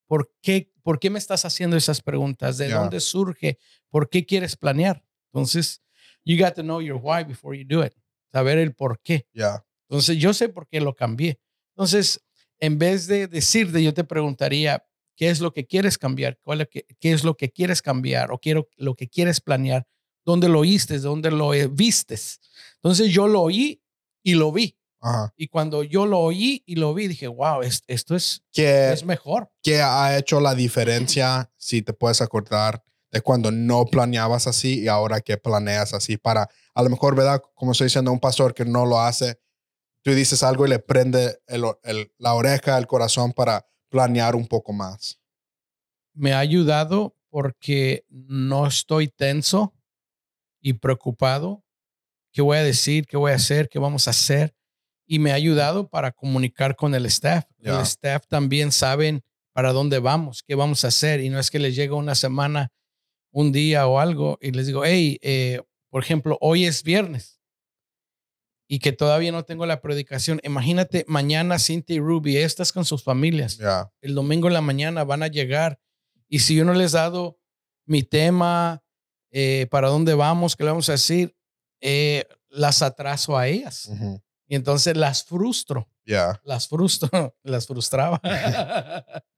¿por 0.05 0.33
qué, 0.41 0.71
¿por 0.81 0.99
qué 0.99 1.09
me 1.09 1.19
estás 1.19 1.45
haciendo 1.45 1.77
esas 1.77 2.01
preguntas? 2.01 2.57
¿De 2.57 2.69
dónde 2.69 2.99
surge? 2.99 3.57
¿Por 3.89 4.09
qué 4.09 4.25
quieres 4.25 4.57
planear? 4.57 5.03
Entonces, 5.31 5.81
you 6.25 6.37
got 6.43 6.53
to 6.55 6.61
know 6.63 6.81
your 6.81 6.97
why 7.01 7.23
before 7.23 7.55
you 7.57 7.65
do 7.65 7.83
it. 7.83 7.93
Saber 8.31 8.57
el 8.57 8.73
por 8.73 8.99
qué. 9.01 9.27
ya, 9.33 9.63
Entonces, 9.89 10.17
yo 10.17 10.33
sé 10.33 10.49
por 10.49 10.67
qué 10.67 10.79
lo 10.81 10.95
cambié. 10.95 11.39
Entonces, 11.75 12.19
en 12.59 12.77
vez 12.79 13.07
de 13.07 13.27
decirte, 13.27 13.83
yo 13.83 13.93
te 13.93 14.03
preguntaría, 14.03 14.83
qué 15.15 15.29
es 15.29 15.39
lo 15.41 15.51
que 15.53 15.65
quieres 15.67 15.97
cambiar, 15.97 16.39
cuál 16.41 16.61
es, 16.61 16.67
qué, 16.71 16.85
qué 16.99 17.11
es 17.11 17.23
lo 17.23 17.35
que 17.37 17.51
quieres 17.51 17.81
cambiar 17.81 18.31
o 18.31 18.39
quiero 18.39 18.67
lo 18.77 18.95
que 18.95 19.07
quieres 19.07 19.39
planear, 19.41 19.85
dónde 20.25 20.49
lo 20.49 20.59
oíste, 20.59 20.97
dónde 20.99 21.29
lo 21.29 21.53
eh, 21.53 21.67
vistes. 21.67 22.39
Entonces 22.75 23.11
yo 23.11 23.27
lo 23.27 23.41
oí 23.41 23.81
y 24.23 24.33
lo 24.33 24.51
vi. 24.51 24.75
Ajá. 25.01 25.33
Y 25.35 25.49
cuando 25.49 25.83
yo 25.83 26.05
lo 26.07 26.19
oí 26.19 26.63
y 26.65 26.75
lo 26.77 26.93
vi, 26.93 27.07
dije, 27.09 27.27
wow, 27.27 27.61
es- 27.61 27.83
esto 27.87 28.15
es, 28.15 28.41
¿Qué, 28.51 28.91
es 28.93 29.03
mejor. 29.05 29.51
qué 29.61 29.81
ha 29.81 30.17
hecho 30.17 30.39
la 30.39 30.55
diferencia, 30.55 31.51
si 31.57 31.81
te 31.81 31.93
puedes 31.93 32.21
acordar, 32.21 32.83
de 33.13 33.21
cuando 33.21 33.51
no 33.51 33.85
planeabas 33.85 34.47
así 34.47 34.81
y 34.81 34.87
ahora 34.89 35.21
que 35.21 35.37
planeas 35.37 35.93
así 35.93 36.17
para, 36.17 36.49
a 36.73 36.83
lo 36.83 36.89
mejor, 36.89 37.15
¿verdad? 37.15 37.41
Como 37.53 37.71
estoy 37.71 37.85
diciendo, 37.85 38.11
un 38.11 38.19
pastor 38.19 38.53
que 38.55 38.65
no 38.65 38.85
lo 38.85 38.99
hace, 38.99 39.39
tú 40.01 40.11
dices 40.13 40.41
algo 40.43 40.65
y 40.65 40.69
le 40.69 40.79
prende 40.79 41.39
el- 41.47 41.63
el- 41.83 42.11
la 42.17 42.33
oreja, 42.33 42.77
el 42.77 42.87
corazón 42.87 43.31
para 43.31 43.65
planear 43.89 44.35
un 44.35 44.47
poco 44.47 44.73
más. 44.73 45.19
Me 46.15 46.33
ha 46.33 46.39
ayudado 46.39 47.15
porque 47.29 48.05
no 48.09 48.65
estoy 48.67 49.07
tenso 49.07 49.73
y 50.59 50.73
preocupado. 50.73 51.63
¿Qué 52.31 52.41
voy 52.41 52.57
a 52.57 52.63
decir? 52.63 53.05
¿Qué 53.05 53.15
voy 53.17 53.31
a 53.31 53.35
hacer? 53.35 53.69
¿Qué 53.69 53.77
vamos 53.79 54.07
a 54.07 54.11
hacer? 54.11 54.55
Y 55.05 55.19
me 55.19 55.31
ha 55.31 55.35
ayudado 55.35 55.87
para 55.87 56.11
comunicar 56.11 56.75
con 56.75 56.95
el 56.95 57.05
staff. 57.05 57.45
Ya. 57.59 57.75
El 57.75 57.81
staff 57.81 58.25
también 58.27 58.71
saben 58.71 59.23
para 59.53 59.71
dónde 59.71 59.99
vamos, 59.99 60.41
qué 60.41 60.55
vamos 60.55 60.83
a 60.83 60.87
hacer. 60.87 61.19
Y 61.21 61.29
no 61.29 61.39
es 61.39 61.51
que 61.51 61.59
les 61.59 61.75
llega 61.75 61.95
una 61.95 62.15
semana, 62.15 62.71
un 63.33 63.51
día 63.51 63.87
o 63.87 63.99
algo 63.99 64.37
y 64.41 64.51
les 64.51 64.67
digo, 64.67 64.85
hey, 64.85 65.19
eh, 65.21 65.61
por 65.89 66.03
ejemplo, 66.03 66.37
hoy 66.39 66.65
es 66.65 66.83
viernes 66.83 67.41
y 68.67 68.79
que 68.79 68.93
todavía 68.93 69.31
no 69.31 69.43
tengo 69.43 69.65
la 69.65 69.81
predicación. 69.81 70.39
Imagínate 70.43 71.03
mañana 71.07 71.59
Cintia 71.59 71.95
y 71.95 71.99
Ruby, 71.99 72.37
estas 72.37 72.71
con 72.71 72.85
sus 72.85 73.03
familias 73.03 73.59
el 74.01 74.15
domingo 74.15 74.47
en 74.47 74.53
la 74.53 74.61
mañana 74.61 75.03
van 75.03 75.23
a 75.23 75.27
llegar 75.27 75.79
y 76.29 76.39
si 76.39 76.55
yo 76.55 76.63
no 76.63 76.73
les 76.73 76.93
he 76.93 76.97
dado 76.97 77.37
mi 77.85 78.03
tema, 78.03 78.81
eh, 79.31 79.67
para 79.69 79.89
dónde 79.89 80.13
vamos, 80.13 80.55
qué 80.55 80.63
le 80.63 80.69
vamos 80.69 80.89
a 80.89 80.93
decir, 80.93 81.35
eh, 81.81 82.25
las 82.49 82.81
atraso 82.81 83.37
a 83.37 83.47
ellas 83.47 83.89
y 84.47 84.55
entonces 84.55 84.95
las 84.95 85.23
frustro, 85.23 85.89
ya, 86.05 86.39
las 86.43 86.67
frustro, 86.67 87.09
las 87.43 87.67
frustraba. 87.67 88.21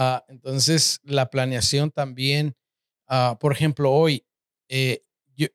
Ah, 0.00 0.24
entonces 0.28 1.00
la 1.02 1.28
planeación 1.28 1.90
también, 1.90 2.54
ah, 3.08 3.36
por 3.40 3.52
ejemplo, 3.52 3.90
hoy, 3.92 4.24
eh, 4.68 5.02
yo- 5.36 5.48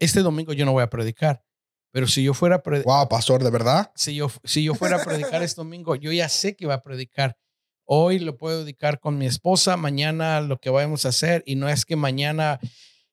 este 0.00 0.20
domingo 0.20 0.52
yo 0.52 0.64
no 0.64 0.72
voy 0.72 0.82
a 0.82 0.90
predicar, 0.90 1.42
pero 1.92 2.06
si 2.06 2.22
yo 2.24 2.34
fuera 2.34 2.56
a 2.56 2.62
predicar, 2.62 2.86
Wow, 2.86 3.08
pastor, 3.08 3.44
¿de 3.44 3.50
verdad? 3.50 3.92
si 3.94 4.14
yo, 4.14 4.28
si 4.44 4.64
yo 4.64 4.74
fuera 4.74 4.96
a 4.96 5.04
predicar 5.04 5.42
este 5.42 5.60
domingo, 5.60 5.94
yo 5.96 6.10
ya 6.12 6.28
sé 6.28 6.56
que 6.56 6.66
va 6.66 6.74
a 6.74 6.82
predicar. 6.82 7.36
Hoy 7.86 8.18
lo 8.18 8.38
puedo 8.38 8.64
dedicar 8.64 8.98
con 8.98 9.18
mi 9.18 9.26
esposa, 9.26 9.76
mañana 9.76 10.40
lo 10.40 10.58
que 10.58 10.70
vamos 10.70 11.04
a 11.04 11.10
hacer. 11.10 11.42
Y 11.46 11.54
no 11.56 11.68
es 11.68 11.84
que 11.84 11.96
mañana 11.96 12.58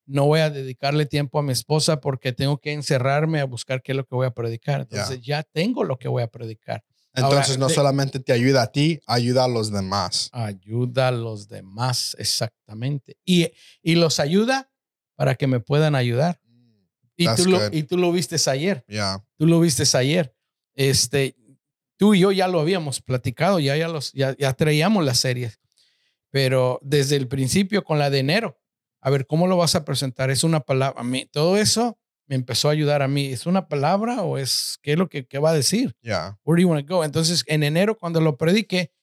no 0.05 0.25
voy 0.25 0.39
a 0.39 0.49
dedicarle 0.49 1.05
tiempo 1.05 1.39
a 1.39 1.43
mi 1.43 1.51
esposa 1.51 1.99
porque 1.99 2.31
tengo 2.31 2.57
que 2.57 2.71
encerrarme 2.71 3.41
a 3.41 3.45
buscar 3.45 3.81
qué 3.83 3.91
es 3.91 3.97
lo 3.97 4.05
que 4.05 4.15
voy 4.15 4.27
a 4.27 4.31
predicar. 4.31 4.81
Entonces 4.81 5.19
ya 5.21 5.43
tengo 5.43 5.83
lo 5.83 5.97
que 5.99 6.07
voy 6.07 6.23
a 6.23 6.27
predicar. 6.27 6.83
Ahora, 7.13 7.27
Entonces, 7.39 7.57
no 7.57 7.67
de- 7.67 7.73
solamente 7.73 8.19
te 8.19 8.31
ayuda 8.31 8.63
a 8.63 8.71
ti, 8.71 8.99
ayuda 9.05 9.43
a 9.43 9.47
los 9.47 9.71
demás. 9.71 10.29
Ayuda 10.31 11.09
a 11.09 11.11
los 11.11 11.47
demás, 11.49 12.15
exactamente. 12.17 13.17
Y, 13.25 13.49
y 13.81 13.95
los 13.95 14.19
ayuda 14.19 14.71
para 15.15 15.35
que 15.35 15.47
me 15.47 15.59
puedan 15.59 15.95
ayudar. 15.95 16.39
Y 17.17 17.25
That's 17.25 17.43
tú, 17.43 17.49
lo, 17.49 17.59
good. 17.59 17.73
y 17.73 17.83
tú 17.83 17.97
lo 17.97 18.11
viste 18.11 18.37
ayer. 18.49 18.83
Ya, 18.87 19.23
tú 19.37 19.45
lo 19.45 19.59
viste 19.59 19.83
ayer. 19.97 20.33
Este, 20.73 21.35
tú 21.97 22.13
y 22.15 22.19
yo 22.21 22.31
ya 22.31 22.47
lo 22.47 22.61
habíamos 22.61 23.01
platicado, 23.01 23.59
ya, 23.59 23.75
ya, 23.75 23.89
los, 23.89 24.13
ya, 24.13 24.35
ya 24.37 24.53
traíamos 24.53 25.03
las 25.05 25.19
series, 25.19 25.59
pero 26.31 26.79
desde 26.81 27.17
el 27.17 27.27
principio 27.27 27.83
con 27.83 27.99
la 27.99 28.09
de 28.09 28.19
enero, 28.19 28.57
a 29.01 29.09
ver, 29.09 29.27
¿cómo 29.27 29.47
lo 29.47 29.57
vas 29.57 29.75
a 29.75 29.83
presentar? 29.83 30.31
Es 30.31 30.43
una 30.43 30.61
palabra, 30.61 30.99
a 31.01 31.03
mí, 31.03 31.25
todo 31.31 31.57
eso 31.57 31.99
me 32.31 32.37
empezó 32.37 32.69
a 32.69 32.71
ayudar 32.71 33.01
a 33.01 33.09
mí. 33.09 33.25
¿Es 33.25 33.45
una 33.45 33.67
palabra 33.67 34.21
o 34.21 34.37
es 34.37 34.79
qué 34.81 34.93
es 34.93 34.97
lo 34.97 35.09
que, 35.09 35.25
qué 35.27 35.37
va 35.37 35.49
a 35.49 35.53
decir? 35.53 35.93
ya, 36.01 36.39
Where 36.45 36.61
do 36.61 36.65
you 36.65 36.69
want 36.73 36.87
to 36.87 36.95
go? 36.95 37.03
Entonces, 37.03 37.43
en 37.45 37.61
enero, 37.61 37.97
cuando 37.97 38.21
lo 38.21 38.37
prediqué, 38.37 38.93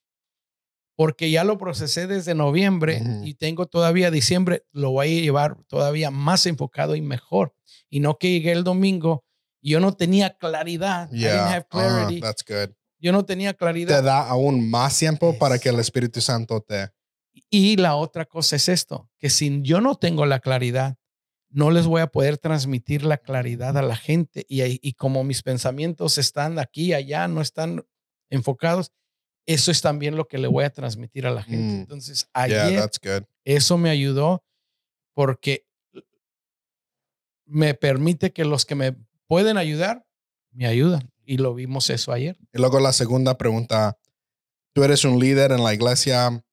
porque 0.96 1.30
ya 1.30 1.44
lo 1.44 1.58
procesé 1.58 2.06
desde 2.06 2.34
noviembre 2.34 3.02
y 3.22 3.34
tengo 3.34 3.66
todavía 3.66 4.10
diciembre, 4.10 4.64
lo 4.72 4.92
voy 4.92 5.18
a 5.18 5.20
llevar 5.20 5.58
todavía 5.68 6.10
más 6.10 6.46
enfocado 6.46 6.96
y 6.96 7.02
mejor. 7.02 7.54
Y 7.90 8.00
no 8.00 8.16
que 8.16 8.30
llegué 8.30 8.52
el 8.52 8.64
domingo 8.64 9.24
y 9.60 9.72
yo 9.72 9.80
no 9.80 9.92
tenía 9.92 10.38
claridad. 10.38 11.08
I 11.12 11.16
didn't 11.18 11.34
have 11.52 11.66
Ah, 11.70 12.06
clarity. 12.06 12.20
that's 12.22 12.42
good. 12.42 12.74
yo 12.98 13.12
no 13.12 13.24
tenía 13.26 13.52
Te 13.52 13.58
claridad. 13.58 14.02
da 14.02 14.26
aún 14.26 14.68
más 14.70 14.98
tiempo 14.98 15.38
para 15.38 15.58
que 15.58 15.68
el 15.68 15.78
Espíritu 15.78 16.22
Santo 16.22 16.62
te... 16.62 16.88
Y 17.50 17.76
la 17.76 17.94
otra 17.94 18.24
cosa 18.24 18.56
es 18.56 18.68
esto, 18.68 19.08
que 19.18 19.30
si 19.30 19.60
yo 19.62 19.80
no 19.80 19.94
tengo 19.94 20.26
la 20.26 20.40
claridad, 20.40 20.96
no 21.50 21.70
les 21.70 21.86
voy 21.86 22.00
a 22.02 22.08
poder 22.08 22.38
transmitir 22.38 23.04
la 23.04 23.18
claridad 23.18 23.76
a 23.78 23.82
la 23.82 23.96
gente. 23.96 24.44
Y, 24.48 24.62
y 24.86 24.92
como 24.94 25.24
mis 25.24 25.42
pensamientos 25.42 26.18
están 26.18 26.58
aquí, 26.58 26.92
allá, 26.92 27.28
no 27.28 27.40
están 27.40 27.84
enfocados, 28.30 28.92
eso 29.46 29.70
es 29.70 29.80
también 29.80 30.16
lo 30.16 30.28
que 30.28 30.36
le 30.36 30.46
voy 30.46 30.64
a 30.64 30.70
transmitir 30.70 31.26
a 31.26 31.30
la 31.30 31.42
gente. 31.42 31.74
Mm. 31.74 31.80
Entonces, 31.80 32.28
ayer 32.34 32.78
that's 32.78 33.00
good. 33.02 33.26
eso 33.44 33.78
me 33.78 33.88
ayudó 33.88 34.44
porque 35.14 35.66
me 37.46 37.72
permite 37.72 38.32
que 38.32 38.44
los 38.44 38.66
que 38.66 38.74
me 38.74 38.94
pueden 39.26 39.56
ayudar, 39.56 40.06
me 40.52 40.66
ayudan. 40.66 41.10
Y 41.24 41.38
lo 41.38 41.54
vimos 41.54 41.88
eso 41.90 42.12
ayer. 42.12 42.36
Y 42.52 42.58
luego 42.58 42.78
la 42.80 42.92
segunda 42.92 43.36
pregunta, 43.38 43.98
tú 44.74 44.84
eres 44.84 45.04
un 45.04 45.18
líder 45.18 45.52
en 45.52 45.64
la 45.64 45.74
iglesia, 45.74 46.44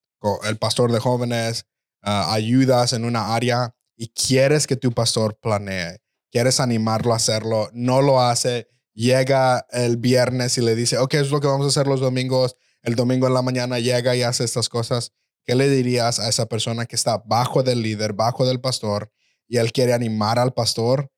el 0.48 0.58
pastor 0.58 0.92
de 0.92 1.00
jóvenes, 1.00 1.66
ah, 2.02 2.34
ayudas 2.34 2.94
en 2.94 3.06
una 3.06 3.36
área 3.36 3.76
y 3.96 4.10
quieres 4.10 4.68
que 4.68 4.76
tu 4.76 4.92
pastor 4.92 5.38
planee, 5.40 6.00
quieres 6.32 6.60
animarlo 6.60 7.14
a 7.14 7.18
hacerlo, 7.18 7.70
no 7.74 8.02
lo 8.02 8.22
hace, 8.22 8.68
llega 8.94 9.66
el 9.72 9.98
viernes 9.98 10.58
y 10.58 10.62
le 10.62 10.76
dice, 10.76 10.98
ok, 10.98 11.14
es 11.16 11.32
lo 11.32 11.40
que 11.42 11.48
vamos 11.48 11.66
a 11.66 11.70
hacer 11.70 11.88
los 11.88 12.00
domingos, 12.00 12.56
el 12.82 12.96
domingo 12.96 13.28
en 13.28 13.34
la 13.34 13.42
mañana 13.42 13.80
llega 13.80 14.16
y 14.16 14.24
hace 14.24 14.44
estas 14.44 14.70
cosas. 14.70 15.14
¿Qué 15.44 15.56
le 15.56 15.70
dirías 15.70 16.20
a 16.20 16.28
esa 16.28 16.48
persona 16.48 16.86
que 16.86 16.96
está 16.96 17.18
bajo 17.26 17.62
del 17.62 17.82
líder, 17.82 18.14
bajo 18.14 18.46
del 18.46 18.60
pastor 18.60 19.12
y 19.48 19.58
él 19.58 19.72
quiere 19.72 19.94
animar 19.94 20.40
al 20.40 20.54
pastor? 20.54 21.12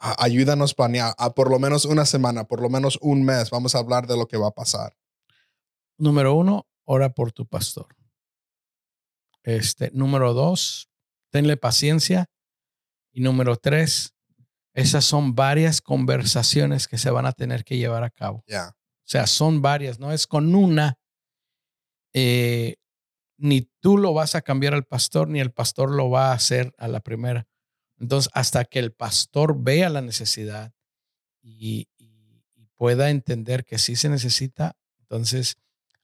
ayúdanos 0.00 0.72
a 0.72 0.76
planear 0.76 1.14
por 1.34 1.50
lo 1.50 1.58
menos 1.58 1.84
una 1.84 2.06
semana, 2.06 2.44
por 2.44 2.62
lo 2.62 2.70
menos 2.70 2.98
un 3.02 3.22
mes. 3.22 3.50
Vamos 3.50 3.74
a 3.74 3.78
hablar 3.78 4.06
de 4.06 4.16
lo 4.16 4.26
que 4.26 4.38
va 4.38 4.48
a 4.48 4.54
pasar. 4.54 4.96
Número 5.98 6.34
uno, 6.34 6.66
ora 6.84 7.10
por 7.10 7.32
tu 7.32 7.46
pastor. 7.46 7.94
Este, 9.42 9.90
número 9.92 10.32
dos, 10.32 10.89
tenle 11.30 11.56
paciencia. 11.56 12.26
Y 13.12 13.20
número 13.22 13.56
tres, 13.56 14.14
esas 14.74 15.04
son 15.04 15.34
varias 15.34 15.80
conversaciones 15.80 16.88
que 16.88 16.98
se 16.98 17.10
van 17.10 17.26
a 17.26 17.32
tener 17.32 17.64
que 17.64 17.76
llevar 17.78 18.04
a 18.04 18.10
cabo. 18.10 18.44
Ya, 18.46 18.68
O 18.70 18.74
sea, 19.04 19.26
son 19.26 19.62
varias, 19.62 19.98
no 20.00 20.12
es 20.12 20.26
con 20.26 20.54
una. 20.54 20.96
eh, 22.12 22.76
ni 23.38 23.62
tú 23.80 23.98
lo 23.98 24.12
vas 24.14 24.34
a 24.34 24.42
cambiar 24.42 24.74
al 24.74 24.84
pastor, 24.84 25.28
ni 25.28 25.40
el 25.40 25.52
pastor 25.52 25.90
lo 25.90 26.10
va 26.10 26.30
a 26.30 26.34
hacer 26.34 26.74
a 26.78 26.88
la 26.88 27.00
primera. 27.00 27.46
Entonces, 27.98 28.30
hasta 28.34 28.64
que 28.64 28.78
el 28.78 28.92
pastor 28.92 29.56
vea 29.62 29.88
la 29.90 30.02
necesidad 30.02 30.72
y, 31.42 31.88
y- 31.98 32.44
y 32.56 32.66
pueda 32.76 33.10
entender 33.10 33.64
que 33.64 33.78
sí 33.78 33.96
se 33.96 34.08
necesita, 34.10 34.76
entonces 35.00 35.56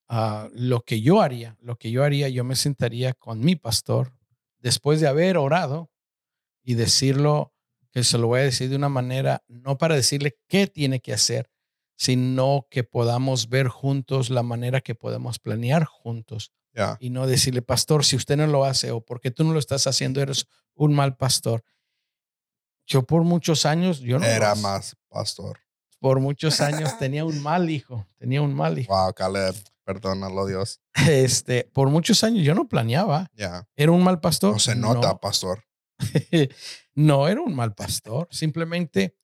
ah, 0.08 0.48
lo 0.54 0.82
que 0.82 1.00
yo 1.02 1.22
haría, 1.22 1.56
lo 1.60 1.76
que 1.78 1.90
yo 1.90 2.04
haría, 2.04 2.28
yo 2.30 2.44
me 2.44 2.56
sentaría 2.56 3.14
con 3.14 3.40
mi 3.40 3.56
pastor 3.56 4.15
después 4.66 5.00
de 5.00 5.06
haber 5.06 5.36
orado 5.36 5.92
y 6.64 6.74
decirlo, 6.74 7.54
que 7.92 8.02
se 8.02 8.18
lo 8.18 8.26
voy 8.26 8.40
a 8.40 8.42
decir 8.42 8.68
de 8.68 8.74
una 8.74 8.88
manera, 8.88 9.44
no 9.46 9.78
para 9.78 9.94
decirle 9.94 10.40
qué 10.48 10.66
tiene 10.66 10.98
que 10.98 11.12
hacer, 11.12 11.48
sino 11.96 12.66
que 12.68 12.82
podamos 12.82 13.48
ver 13.48 13.68
juntos 13.68 14.28
la 14.28 14.42
manera 14.42 14.80
que 14.80 14.96
podemos 14.96 15.38
planear 15.38 15.84
juntos 15.84 16.50
y 16.98 17.10
no 17.10 17.28
decirle, 17.28 17.62
pastor, 17.62 18.04
si 18.04 18.16
usted 18.16 18.36
no 18.36 18.48
lo 18.48 18.64
hace 18.64 18.90
o 18.90 19.00
porque 19.00 19.30
tú 19.30 19.44
no 19.44 19.52
lo 19.52 19.60
estás 19.60 19.86
haciendo, 19.86 20.20
eres 20.20 20.48
un 20.74 20.94
mal 20.94 21.16
pastor. 21.16 21.62
Yo 22.88 23.04
por 23.04 23.22
muchos 23.22 23.66
años, 23.66 24.00
yo 24.00 24.18
no 24.18 24.26
Era 24.26 24.56
más 24.56 24.96
pastor. 25.08 25.60
por 26.00 26.18
muchos 26.18 26.60
años 26.60 26.98
tenía 26.98 27.24
un 27.24 27.40
mal 27.40 27.70
hijo, 27.70 28.04
tenía 28.18 28.42
un 28.42 28.52
mal 28.52 28.80
hijo. 28.80 28.92
Wow, 28.92 29.14
Caleb, 29.14 29.54
perdónalo, 29.86 30.44
Dios. 30.46 30.80
Este, 31.08 31.64
por 31.72 31.88
muchos 31.88 32.22
años 32.24 32.44
yo 32.44 32.54
no 32.54 32.68
planeaba. 32.68 33.30
Ya. 33.34 33.66
¿Era 33.76 33.92
un 33.92 34.02
mal 34.04 34.20
pastor? 34.20 34.52
No 34.52 34.58
se 34.58 34.74
nota, 34.74 35.08
No. 35.08 35.20
pastor. 35.20 35.64
no 36.94 37.28
era 37.28 37.40
un 37.40 37.54
mal 37.54 37.74
pastor. 37.74 38.28
Simplemente 38.30 39.16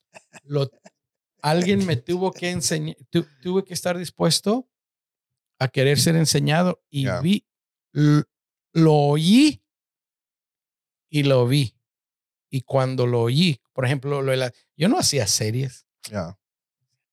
lo, 0.44 0.70
alguien 1.42 1.84
me 1.84 1.96
tuvo 1.96 2.32
que 2.32 2.50
enseñar, 2.50 2.96
tu- 3.10 3.26
tuve 3.42 3.64
que 3.64 3.74
estar 3.74 3.98
dispuesto 3.98 4.68
a 5.58 5.68
querer 5.68 5.98
ser 5.98 6.16
enseñado 6.16 6.82
y 6.88 7.06
vi, 7.22 7.46
l- 7.92 8.22
lo 8.72 8.94
oí 8.94 9.62
y 11.10 11.24
lo 11.24 11.46
vi. 11.46 11.76
Y 12.50 12.62
cuando 12.62 13.06
lo 13.06 13.22
oí, 13.22 13.60
por 13.72 13.84
ejemplo, 13.84 14.22
lo 14.22 14.30
de 14.30 14.36
la- 14.36 14.52
yo 14.76 14.88
no 14.88 14.98
hacía 14.98 15.26
series. 15.26 15.86
Ya. 16.10 16.38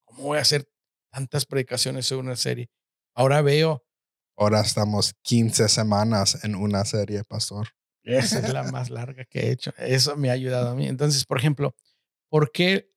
¿Cómo 0.06 0.24
voy 0.24 0.38
a 0.38 0.42
hacer 0.42 0.70
tantas 1.12 1.46
predicaciones 1.46 2.06
sobre 2.06 2.22
una 2.28 2.36
serie? 2.36 2.70
Ahora 3.20 3.42
veo, 3.42 3.84
Ahora 4.38 4.62
estamos 4.62 5.14
15 5.24 5.68
semanas 5.68 6.46
en 6.46 6.56
una 6.56 6.86
serie, 6.86 7.26
pastor. 7.26 7.68
Esa 8.02 8.40
es 8.40 8.54
la 8.54 8.64
más 8.72 8.90
larga 8.90 9.26
que 9.26 9.40
he 9.42 9.52
hecho. 9.52 9.74
Eso 9.78 10.16
me 10.16 10.30
ha 10.30 10.32
ayudado 10.32 10.70
a 10.70 10.76
mí. 10.76 10.88
Entonces, 10.88 11.26
por 11.26 11.38
ejemplo, 11.38 11.76
¿por 12.30 12.54
qué 12.54 12.90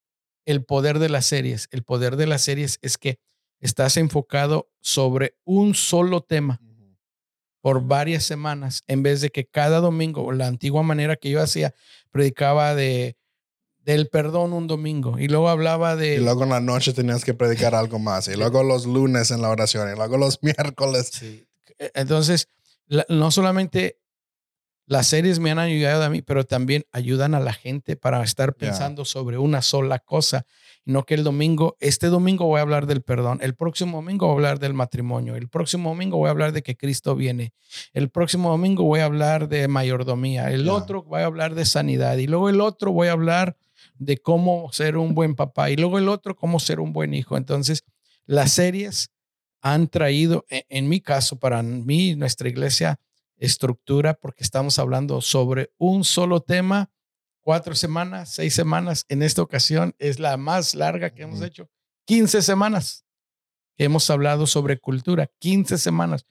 el 0.47 0.65
poder 0.65 1.01
de 1.01 1.09
las 1.09 1.27
series? 1.27 1.67
El 1.73 1.83
poder 1.83 2.15
de 2.15 2.29
las 2.29 2.43
series 2.43 2.79
es 2.83 2.99
que 2.99 3.19
estás 3.59 3.97
enfocado 3.97 4.71
sobre 4.81 5.35
un 5.43 5.75
solo 5.75 6.21
tema 6.21 6.61
por 7.61 7.85
varias 7.85 8.23
semanas, 8.23 8.85
en 8.87 9.03
vez 9.03 9.23
de 9.23 9.31
que 9.31 9.49
cada 9.49 9.81
domingo, 9.81 10.31
la 10.31 10.47
antigua 10.47 10.85
manera 10.85 11.17
que 11.17 11.31
yo 11.31 11.43
hacía, 11.43 11.75
predicaba 12.13 12.77
de 12.77 13.17
del 13.85 14.09
perdón 14.09 14.53
un 14.53 14.67
domingo. 14.67 15.19
Y 15.19 15.29
luego 15.29 15.49
hablaba 15.49 15.97
de... 15.97 16.17
Y 16.17 16.19
luego 16.19 16.45
en 16.45 16.51
la 16.51 16.61
noche 16.61 16.93
tenías 16.93 17.25
que 17.25 17.35
predicar 17.35 17.75
algo 17.75 17.99
más. 17.99 18.29
Y 18.29 18.37
luego 18.37 18.63
los 18.63 18.87
lunes 18.87 19.31
en 19.31 19.43
la 19.43 19.49
oración. 19.51 19.93
Y 19.93 19.97
luego 19.97 20.17
los 20.17 20.39
miércoles. 20.43 21.11
Sí. 21.13 21.47
E, 21.79 21.91
entonces, 21.95 22.49
no 23.09 23.31
solamente 23.31 23.99
las 24.87 25.07
series 25.07 25.39
me 25.39 25.51
han 25.51 25.59
ayudado 25.59 26.03
a 26.03 26.11
mí, 26.11 26.23
pero 26.23 26.45
también 26.45 26.85
ayudan 26.93 27.35
a 27.35 27.41
la 27.41 27.53
gente 27.53 27.97
para 27.97 28.23
estar 28.23 28.55
pensando 28.55 29.05
sobre 29.05 29.39
una 29.39 29.63
sola 29.63 29.99
cosa. 30.01 30.45
No 30.85 31.05
que 31.05 31.15
el 31.15 31.23
domingo, 31.23 31.77
este 31.79 32.09
domingo 32.09 32.47
voy 32.47 32.59
a 32.59 32.63
hablar 32.63 32.87
del 32.87 33.03
perdón, 33.03 33.39
el 33.41 33.55
próximo 33.55 33.99
domingo 33.99 34.27
voy 34.27 34.33
a 34.33 34.37
hablar 34.37 34.59
del 34.59 34.75
matrimonio, 34.75 35.37
el 35.37 35.49
próximo 35.49 35.91
domingo 35.91 36.19
voy 36.19 36.27
a 36.27 36.33
hablar 36.33 36.53
de 36.53 36.63
que 36.63 36.77
Cristo 36.77 37.15
viene, 37.15 37.55
el 37.93 38.11
próximo 38.11 38.51
domingo 38.51 38.83
voy 38.83 38.99
a 39.01 39.05
hablar 39.05 39.49
de 39.49 39.69
mayordomía, 39.69 40.51
el 40.51 40.69
otro 40.69 41.05
voy 41.05 41.23
a 41.23 41.27
hablar 41.27 41.55
de 41.55 41.65
sanidad. 41.65 42.17
Y 42.17 42.27
luego 42.27 42.49
el 42.49 42.61
otro 42.61 42.91
voy 42.91 43.07
a 43.07 43.13
hablar 43.13 43.57
de 44.05 44.19
cómo 44.19 44.73
ser 44.73 44.97
un 44.97 45.15
buen 45.15 45.35
papá 45.35 45.71
y 45.71 45.77
luego 45.77 45.99
el 45.99 46.09
otro 46.09 46.37
cómo 46.37 46.61
ser 46.61 46.81
un 46.81 46.93
buen 46.93 47.15
hijo. 47.15 47.37
Entonces, 47.37 47.85
las 48.27 48.53
series 48.53 49.11
han 49.61 49.89
traído, 49.89 50.45
e, 50.51 50.65
en 50.69 50.89
mi 50.89 51.01
caso, 51.01 51.39
para 51.39 51.63
mí, 51.63 52.15
nuestra 52.17 52.49
iglesia, 52.49 52.99
estructura 53.37 54.15
porque 54.15 54.45
estamos 54.45 54.79
hablando 54.79 55.21
sobre 55.21 55.73
un 55.79 56.05
solo 56.05 56.41
tema, 56.41 56.91
cuatro 57.41 57.75
semanas, 57.75 58.35
seis 58.35 58.55
semanas. 58.55 59.05
En 59.09 59.23
esta 59.23 59.43
ocasión 59.43 59.95
es 59.99 60.19
la 60.19 60.37
más 60.37 60.75
larga 60.75 61.11
que 61.11 61.23
hemos 61.23 61.43
hecho, 61.43 61.69
15 62.07 62.43
semanas 62.43 63.05
hemos 63.79 64.09
hablado 64.11 64.47
sobre 64.47 64.79
cultura, 64.79 65.31
15 65.39 65.79
semanas. 65.79 66.27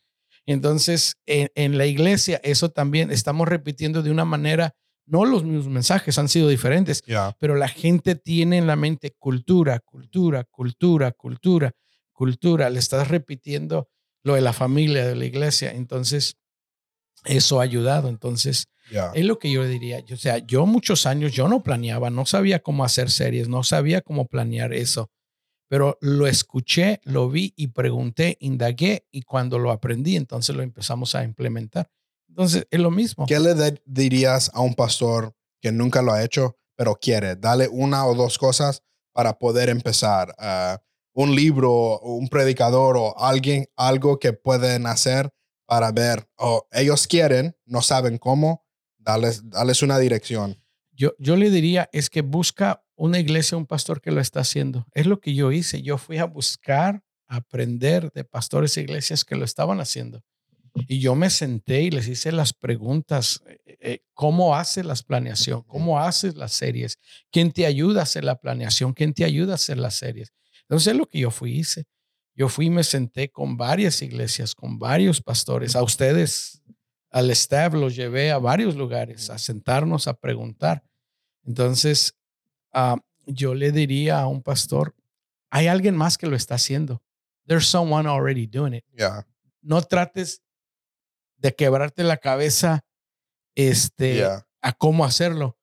Entonces, 0.46 1.18
en, 1.26 1.78
la 1.78 1.86
iglesia, 1.86 2.40
eso 2.44 2.70
también 2.70 3.12
estamos 3.12 3.48
repitiendo 3.48 4.02
de 4.02 4.12
una 4.12 4.26
manera, 4.26 4.76
no 5.06 5.26
los 5.26 5.44
mismos 5.44 5.68
mensajes 5.68 6.18
han 6.18 6.30
sido 6.30 6.48
diferentes, 6.48 7.04
pero 7.40 7.56
la 7.56 7.68
gente 7.68 8.16
tiene 8.16 8.58
en 8.58 8.68
la 8.68 8.76
mente 8.76 9.12
cultura, 9.18 9.80
cultura, 9.80 10.44
cultura, 10.46 11.12
cultura, 11.12 11.72
cultura. 12.12 12.70
Le 12.70 12.80
estás 12.80 13.08
repitiendo 13.08 13.90
lo 14.24 14.36
de 14.36 14.42
la 14.42 14.54
familia, 14.54 15.06
de 15.06 15.16
la 15.16 15.26
iglesia. 15.26 15.72
Entonces, 15.72 16.38
eso 17.26 17.60
ha 17.60 17.64
ayudado. 17.64 18.10
Entonces, 18.10 18.68
es 19.14 19.26
lo 19.26 19.40
que 19.40 19.52
yo 19.52 19.64
diría. 19.66 20.04
O 20.12 20.18
sea, 20.18 20.40
yo 20.40 20.66
muchos 20.66 21.06
años 21.06 21.34
yo 21.34 21.48
no 21.48 21.64
planeaba, 21.64 22.10
no 22.10 22.26
sabía 22.26 22.60
cómo 22.60 22.84
hacer 22.84 23.10
series, 23.10 23.48
no 23.48 23.64
sabía 23.64 24.02
cómo 24.02 24.28
planear 24.28 24.74
eso, 24.74 25.10
pero 25.70 25.98
lo 26.02 26.28
escuché, 26.28 27.00
lo 27.04 27.30
vi 27.30 27.54
y 27.56 27.68
pregunté, 27.68 28.38
indagué 28.42 29.06
y 29.12 29.22
cuando 29.22 29.60
lo 29.60 29.72
aprendí, 29.72 30.18
entonces 30.18 30.56
lo 30.56 30.64
empezamos 30.64 31.16
a 31.16 31.24
implementar. 31.24 31.90
Entonces, 32.32 32.66
es 32.72 32.80
lo 32.80 32.92
mismo. 32.92 33.26
¿Qué 33.26 33.40
le 33.40 33.54
dirías 33.86 34.50
a 34.54 34.62
un 34.62 34.74
pastor 34.74 35.36
que 35.62 35.72
nunca 35.72 36.02
lo 36.02 36.14
ha 36.14 36.24
hecho, 36.24 36.58
pero 36.76 36.96
quiere? 36.96 37.36
Dale 37.36 37.68
una 37.68 38.06
o 38.08 38.16
dos 38.16 38.38
cosas 38.38 38.84
para 39.12 39.38
poder 39.38 39.70
empezar. 39.70 40.34
Uh, 40.40 40.78
un 41.14 41.36
libro, 41.36 42.00
un 42.00 42.30
predicador 42.30 42.96
o 42.98 43.20
alguien, 43.20 43.68
algo 43.76 44.18
que 44.18 44.32
pueden 44.32 44.88
hacer 44.88 45.30
para 45.66 45.92
ver, 45.92 46.28
o 46.38 46.68
ellos 46.72 47.06
quieren, 47.06 47.56
no 47.66 47.82
saben 47.82 48.18
cómo, 48.18 48.66
darles, 48.98 49.50
darles 49.50 49.82
una 49.82 50.00
dirección. 50.00 50.62
Yo, 50.92 51.14
yo 51.20 51.36
le 51.36 51.50
diría, 51.50 51.90
es 51.92 52.10
que 52.10 52.22
busca 52.22 52.84
una 52.96 53.20
iglesia, 53.20 53.58
un 53.58 53.66
pastor 53.66 54.02
que 54.02 54.12
lo 54.12 54.22
está 54.22 54.42
haciendo. 54.42 54.86
Es 54.94 55.06
lo 55.06 55.20
que 55.20 55.34
yo 55.34 55.52
hice. 55.52 55.82
Yo 55.82 55.98
fui 55.98 56.18
a 56.18 56.26
buscar, 56.26 57.04
aprender 57.28 58.12
de 58.14 58.24
pastores 58.24 58.78
e 58.78 58.82
iglesias 58.82 59.26
que 59.26 59.36
lo 59.36 59.44
estaban 59.44 59.80
haciendo. 59.80 60.24
Y 60.74 61.00
yo 61.00 61.16
me 61.16 61.30
senté 61.30 61.84
y 61.84 61.92
les 61.92 62.08
hice 62.08 62.32
las 62.32 62.54
preguntas, 62.54 63.42
eh, 63.46 63.78
eh, 63.82 64.00
¿cómo 64.14 64.56
haces 64.56 64.86
la 64.86 64.96
planeación? 64.96 65.64
¿Cómo 65.64 66.00
haces 66.00 66.36
las 66.36 66.54
series? 66.54 66.98
¿Quién 67.30 67.52
te 67.52 67.66
ayuda 67.66 68.02
a 68.02 68.04
hacer 68.04 68.24
la 68.24 68.40
planeación? 68.40 68.94
¿Quién 68.94 69.14
te 69.14 69.26
ayuda 69.26 69.54
a 69.54 69.56
hacer 69.56 69.78
las 69.78 69.96
series? 69.96 70.32
Entonces 70.62 70.94
es 70.94 70.98
lo 70.98 71.08
que 71.08 71.20
yo 71.20 71.32
fui 71.32 71.60
hice. 71.60 71.86
Yo 72.34 72.48
fui 72.48 72.68
y 72.68 72.70
me 72.70 72.84
senté 72.84 73.30
con 73.30 73.58
varias 73.58 74.02
iglesias, 74.02 74.56
con 74.56 74.80
varios 74.80 75.22
pastores. 75.22 75.76
A 75.76 75.84
ustedes, 75.84 76.62
al 77.10 77.30
staff, 77.32 77.74
los 77.74 77.96
llevé 77.96 78.32
a 78.32 78.38
varios 78.38 78.76
lugares 78.76 79.30
a 79.30 79.38
sentarnos 79.38 80.08
a 80.08 80.14
preguntar. 80.14 80.84
Entonces, 81.44 82.16
ah, 82.72 82.98
yo 83.26 83.54
le 83.54 83.72
diría 83.72 84.22
a 84.22 84.28
un 84.28 84.42
pastor, 84.42 84.96
hay 85.50 85.68
alguien 85.68 85.96
más 85.96 86.18
que 86.18 86.28
lo 86.28 86.38
está 86.38 86.56
haciendo. 86.56 87.04
There's 87.46 87.68
someone 87.68 88.08
already 88.08 88.48
doing 88.48 88.74
it. 88.74 88.86
No 89.62 89.82
trates 89.82 90.42
de 91.42 91.56
quebrarte 91.56 92.04
la 92.04 92.18
cabeza 92.18 92.86
este, 93.56 94.24
a 94.24 94.74
cómo 94.78 95.04
hacerlo. 95.04 95.58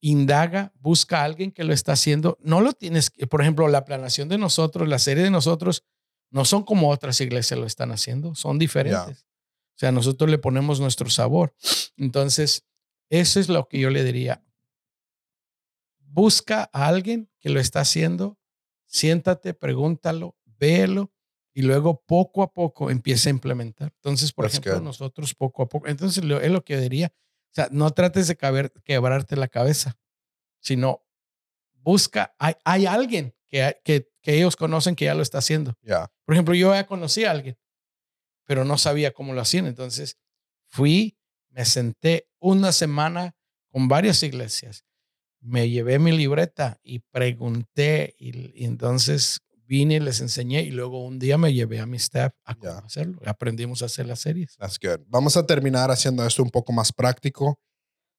Indaga, 0.00 0.72
busca 0.74 1.20
a 1.20 1.24
alguien 1.24 1.52
que 1.52 1.64
lo 1.64 1.72
está 1.72 1.92
haciendo. 1.92 2.36
No 2.40 2.60
lo 2.60 2.72
tienes, 2.72 3.10
por 3.30 3.40
ejemplo, 3.40 3.66
la 3.68 3.84
planación 3.84 4.28
de 4.28 4.36
nosotros, 4.36 4.88
la 4.88 4.98
serie 4.98 5.24
de 5.24 5.30
nosotros, 5.30 5.84
no 6.30 6.44
son 6.44 6.64
como 6.64 6.90
otras 6.90 7.20
iglesias 7.20 7.58
lo 7.58 7.66
están 7.66 7.92
haciendo, 7.92 8.34
son 8.34 8.58
diferentes. 8.58 9.22
O 9.22 9.78
sea, 9.78 9.92
nosotros 9.92 10.28
le 10.28 10.38
ponemos 10.38 10.80
nuestro 10.80 11.08
sabor. 11.08 11.54
Entonces, 11.96 12.66
eso 13.08 13.40
es 13.40 13.48
lo 13.48 13.68
que 13.68 13.78
yo 13.78 13.90
le 13.90 14.04
diría. 14.04 14.42
Busca 15.98 16.68
a 16.72 16.88
alguien 16.88 17.30
que 17.38 17.50
lo 17.50 17.60
está 17.60 17.80
haciendo, 17.80 18.38
siéntate, 18.86 19.54
pregúntalo, 19.54 20.36
véelo 20.44 21.12
y 21.56 21.62
luego 21.62 22.02
poco 22.04 22.42
a 22.42 22.52
poco 22.52 22.90
empieza 22.90 23.30
a 23.30 23.32
implementar. 23.32 23.90
Entonces, 23.94 24.30
por 24.30 24.44
ejemplo, 24.44 24.78
nosotros 24.78 25.34
poco 25.34 25.62
a 25.62 25.68
poco, 25.70 25.88
entonces 25.88 26.22
es 26.22 26.50
lo 26.50 26.62
que 26.62 26.76
diría, 26.76 27.14
o 27.16 27.54
sea, 27.54 27.68
no 27.72 27.90
trates 27.92 28.28
de 28.28 28.36
quebrarte 28.84 29.36
la 29.36 29.48
cabeza, 29.48 29.98
sino 30.60 31.06
busca, 31.72 32.34
hay, 32.38 32.56
hay 32.62 32.84
alguien 32.84 33.34
que, 33.48 33.80
que, 33.84 34.06
que 34.20 34.34
ellos 34.34 34.54
conocen 34.54 34.96
que 34.96 35.06
ya 35.06 35.14
lo 35.14 35.22
está 35.22 35.38
haciendo. 35.38 35.72
Por 36.26 36.34
ejemplo, 36.34 36.54
yo 36.54 36.74
ya 36.74 36.86
conocí 36.86 37.24
a 37.24 37.30
alguien, 37.30 37.56
pero 38.44 38.66
no 38.66 38.76
sabía 38.76 39.14
cómo 39.14 39.32
lo 39.32 39.40
hacían. 39.40 39.64
Entonces 39.64 40.18
fui, 40.66 41.16
me 41.48 41.64
senté 41.64 42.28
una 42.38 42.70
semana 42.70 43.34
con 43.68 43.88
varias 43.88 44.22
iglesias, 44.22 44.84
me 45.40 45.70
llevé 45.70 45.98
mi 45.98 46.12
libreta 46.12 46.78
y 46.82 46.98
pregunté 46.98 48.14
y, 48.18 48.62
entonces 48.62 49.40
vine 49.66 49.96
y 49.96 50.00
les 50.00 50.20
enseñé 50.20 50.62
y 50.62 50.70
luego 50.70 51.04
un 51.04 51.18
día 51.18 51.38
me 51.38 51.52
llevé 51.52 51.80
a 51.80 51.86
mi 51.86 51.96
staff 51.96 52.32
a 52.44 52.54
cómo 52.54 52.78
hacerlo. 52.78 53.20
Aprendimos 53.26 53.82
a 53.82 53.86
hacer 53.86 54.06
las 54.06 54.20
series. 54.20 54.56
That's 54.56 54.78
good. 54.78 55.04
Vamos 55.08 55.36
a 55.36 55.46
terminar 55.46 55.90
haciendo 55.90 56.24
esto 56.26 56.42
un 56.42 56.50
poco 56.50 56.72
más 56.72 56.92
práctico 56.92 57.58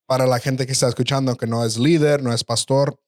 para 0.06 0.26
la 0.26 0.40
gente 0.40 0.66
que 0.66 0.72
está 0.72 0.88
escuchando, 0.88 1.36
que 1.36 1.48
no 1.48 1.66
es 1.66 1.78
líder, 1.78 2.24
no 2.24 2.34
es 2.34 2.44
pastor. 2.44 3.00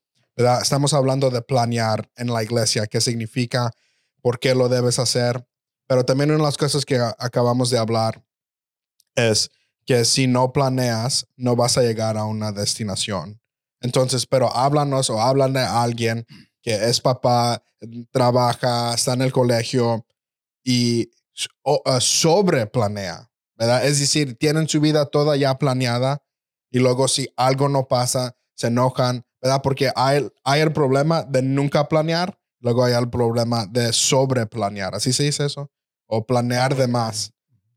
Estamos 0.61 0.93
hablando 0.93 1.29
de 1.29 1.41
planear 1.41 2.09
en 2.15 2.27
la 2.27 2.43
iglesia, 2.43 2.87
qué 2.87 3.01
significa, 3.01 3.71
por 4.21 4.39
qué 4.39 4.55
lo 4.55 4.69
debes 4.69 4.99
hacer, 4.99 5.45
pero 5.87 6.05
también 6.05 6.29
una 6.29 6.39
de 6.39 6.43
las 6.43 6.57
cosas 6.57 6.85
que 6.85 6.97
acabamos 7.17 7.69
de 7.69 7.77
hablar 7.77 8.23
es 9.15 9.49
que 9.85 10.05
si 10.05 10.27
no 10.27 10.53
planeas, 10.53 11.25
no 11.35 11.55
vas 11.55 11.77
a 11.77 11.81
llegar 11.81 12.15
a 12.15 12.25
una 12.25 12.51
destinación. 12.51 13.41
Entonces, 13.81 14.25
pero 14.27 14.55
háblanos 14.55 15.09
o 15.09 15.19
hablan 15.21 15.53
de 15.53 15.61
alguien 15.61 16.25
que 16.61 16.73
es 16.73 17.01
papá, 17.01 17.63
trabaja, 18.11 18.93
está 18.93 19.13
en 19.13 19.21
el 19.21 19.31
colegio 19.31 20.05
y 20.63 21.11
sobre 21.99 22.67
planea, 22.67 23.29
¿verdad? 23.57 23.85
Es 23.85 23.99
decir, 23.99 24.37
tienen 24.37 24.67
su 24.67 24.81
vida 24.81 25.05
toda 25.05 25.37
ya 25.37 25.57
planeada 25.57 26.21
y 26.69 26.79
luego 26.79 27.07
si 27.07 27.27
algo 27.37 27.69
no 27.69 27.87
pasa, 27.87 28.35
se 28.55 28.67
enojan, 28.67 29.25
¿verdad? 29.41 29.61
Porque 29.61 29.91
hay, 29.95 30.29
hay 30.43 30.61
el 30.61 30.73
problema 30.73 31.23
de 31.23 31.41
nunca 31.41 31.87
planear, 31.87 32.37
luego 32.59 32.83
hay 32.83 32.93
el 32.93 33.09
problema 33.09 33.65
de 33.65 33.93
sobreplanear, 33.93 34.95
¿así 34.95 35.13
se 35.13 35.23
dice 35.23 35.45
eso? 35.45 35.71
O 36.07 36.25
planear 36.25 36.75
de 36.75 36.87
más. 36.87 37.33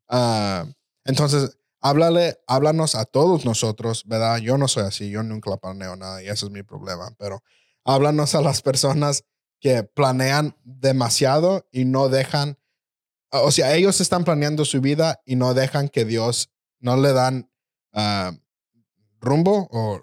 Ah, 0.09 0.66
entonces, 1.05 1.57
háblale, 1.81 2.38
háblanos 2.47 2.95
a 2.95 3.05
todos 3.05 3.45
nosotros, 3.45 4.05
¿verdad? 4.07 4.38
Yo 4.38 4.59
no 4.59 4.68
soy 4.68 4.85
así, 4.85 5.11
yo 5.11 5.23
nunca 5.23 5.57
planeo 5.57 5.97
nada 5.97 6.23
y 6.23 6.29
ese 6.29 6.47
es 6.47 6.51
mi 6.51 6.62
problema, 6.62 7.14
pero 7.18 7.42
háblanos 7.85 8.35
a 8.35 8.40
las 8.40 8.62
personas 8.62 9.25
que 9.61 9.85
planean 9.85 10.57
demasiado 10.64 11.68
y 11.71 11.85
no 11.85 12.09
dejan, 12.09 12.59
o 13.31 13.51
sea, 13.51 13.75
ellos 13.75 14.01
están 14.01 14.25
planeando 14.25 14.64
su 14.64 14.81
vida 14.81 15.21
y 15.25 15.37
no 15.37 15.55
dejan 15.55 15.88
que 15.88 16.05
Dios, 16.05 16.51
no 16.81 16.97
le 16.97 17.12
dan 17.12 17.51
uh, 17.92 18.37
rumbo 19.21 19.68
o 19.71 20.01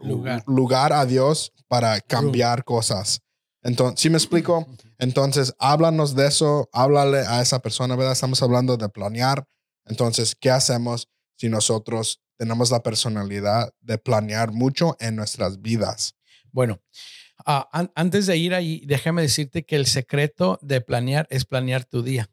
lugar, 0.48 0.94
a 0.94 1.06
Dios 1.06 1.54
para 1.68 2.00
cambiar 2.00 2.64
cosas. 2.64 3.22
Entonces, 3.62 4.00
¿sí 4.00 4.10
me 4.10 4.18
explico? 4.18 4.66
Entonces, 4.98 5.54
háblanos 5.60 6.16
de 6.16 6.28
eso, 6.28 6.70
háblale 6.72 7.20
a 7.20 7.42
esa 7.42 7.60
persona, 7.60 7.96
¿verdad? 7.96 8.14
Estamos 8.14 8.42
hablando 8.42 8.78
de 8.78 8.90
planear 8.90 9.46
Entonces, 9.86 10.36
¿qué 10.36 10.50
hacemos 10.50 11.10
si 11.36 11.50
nosotros 11.50 12.22
tenemos 12.38 12.72
la 12.72 12.82
personalidad 12.82 13.74
de 13.82 13.98
planear 13.98 14.54
mucho 14.54 14.96
en 15.00 15.18
nuestras 15.18 15.62
vidas? 15.62 16.16
Bueno, 16.52 16.80
ah, 16.82 17.19
an- 17.72 17.92
antes 17.96 18.26
de 18.28 18.38
ir 18.38 18.54
ahí, 18.54 18.84
déjame 18.86 19.22
decirte 19.24 19.66
que 19.66 19.76
el 19.76 19.86
secreto 19.86 20.60
de 20.62 20.82
planear 20.82 21.28
es 21.30 21.46
planear 21.46 21.84
tu 21.86 22.04
día. 22.04 22.30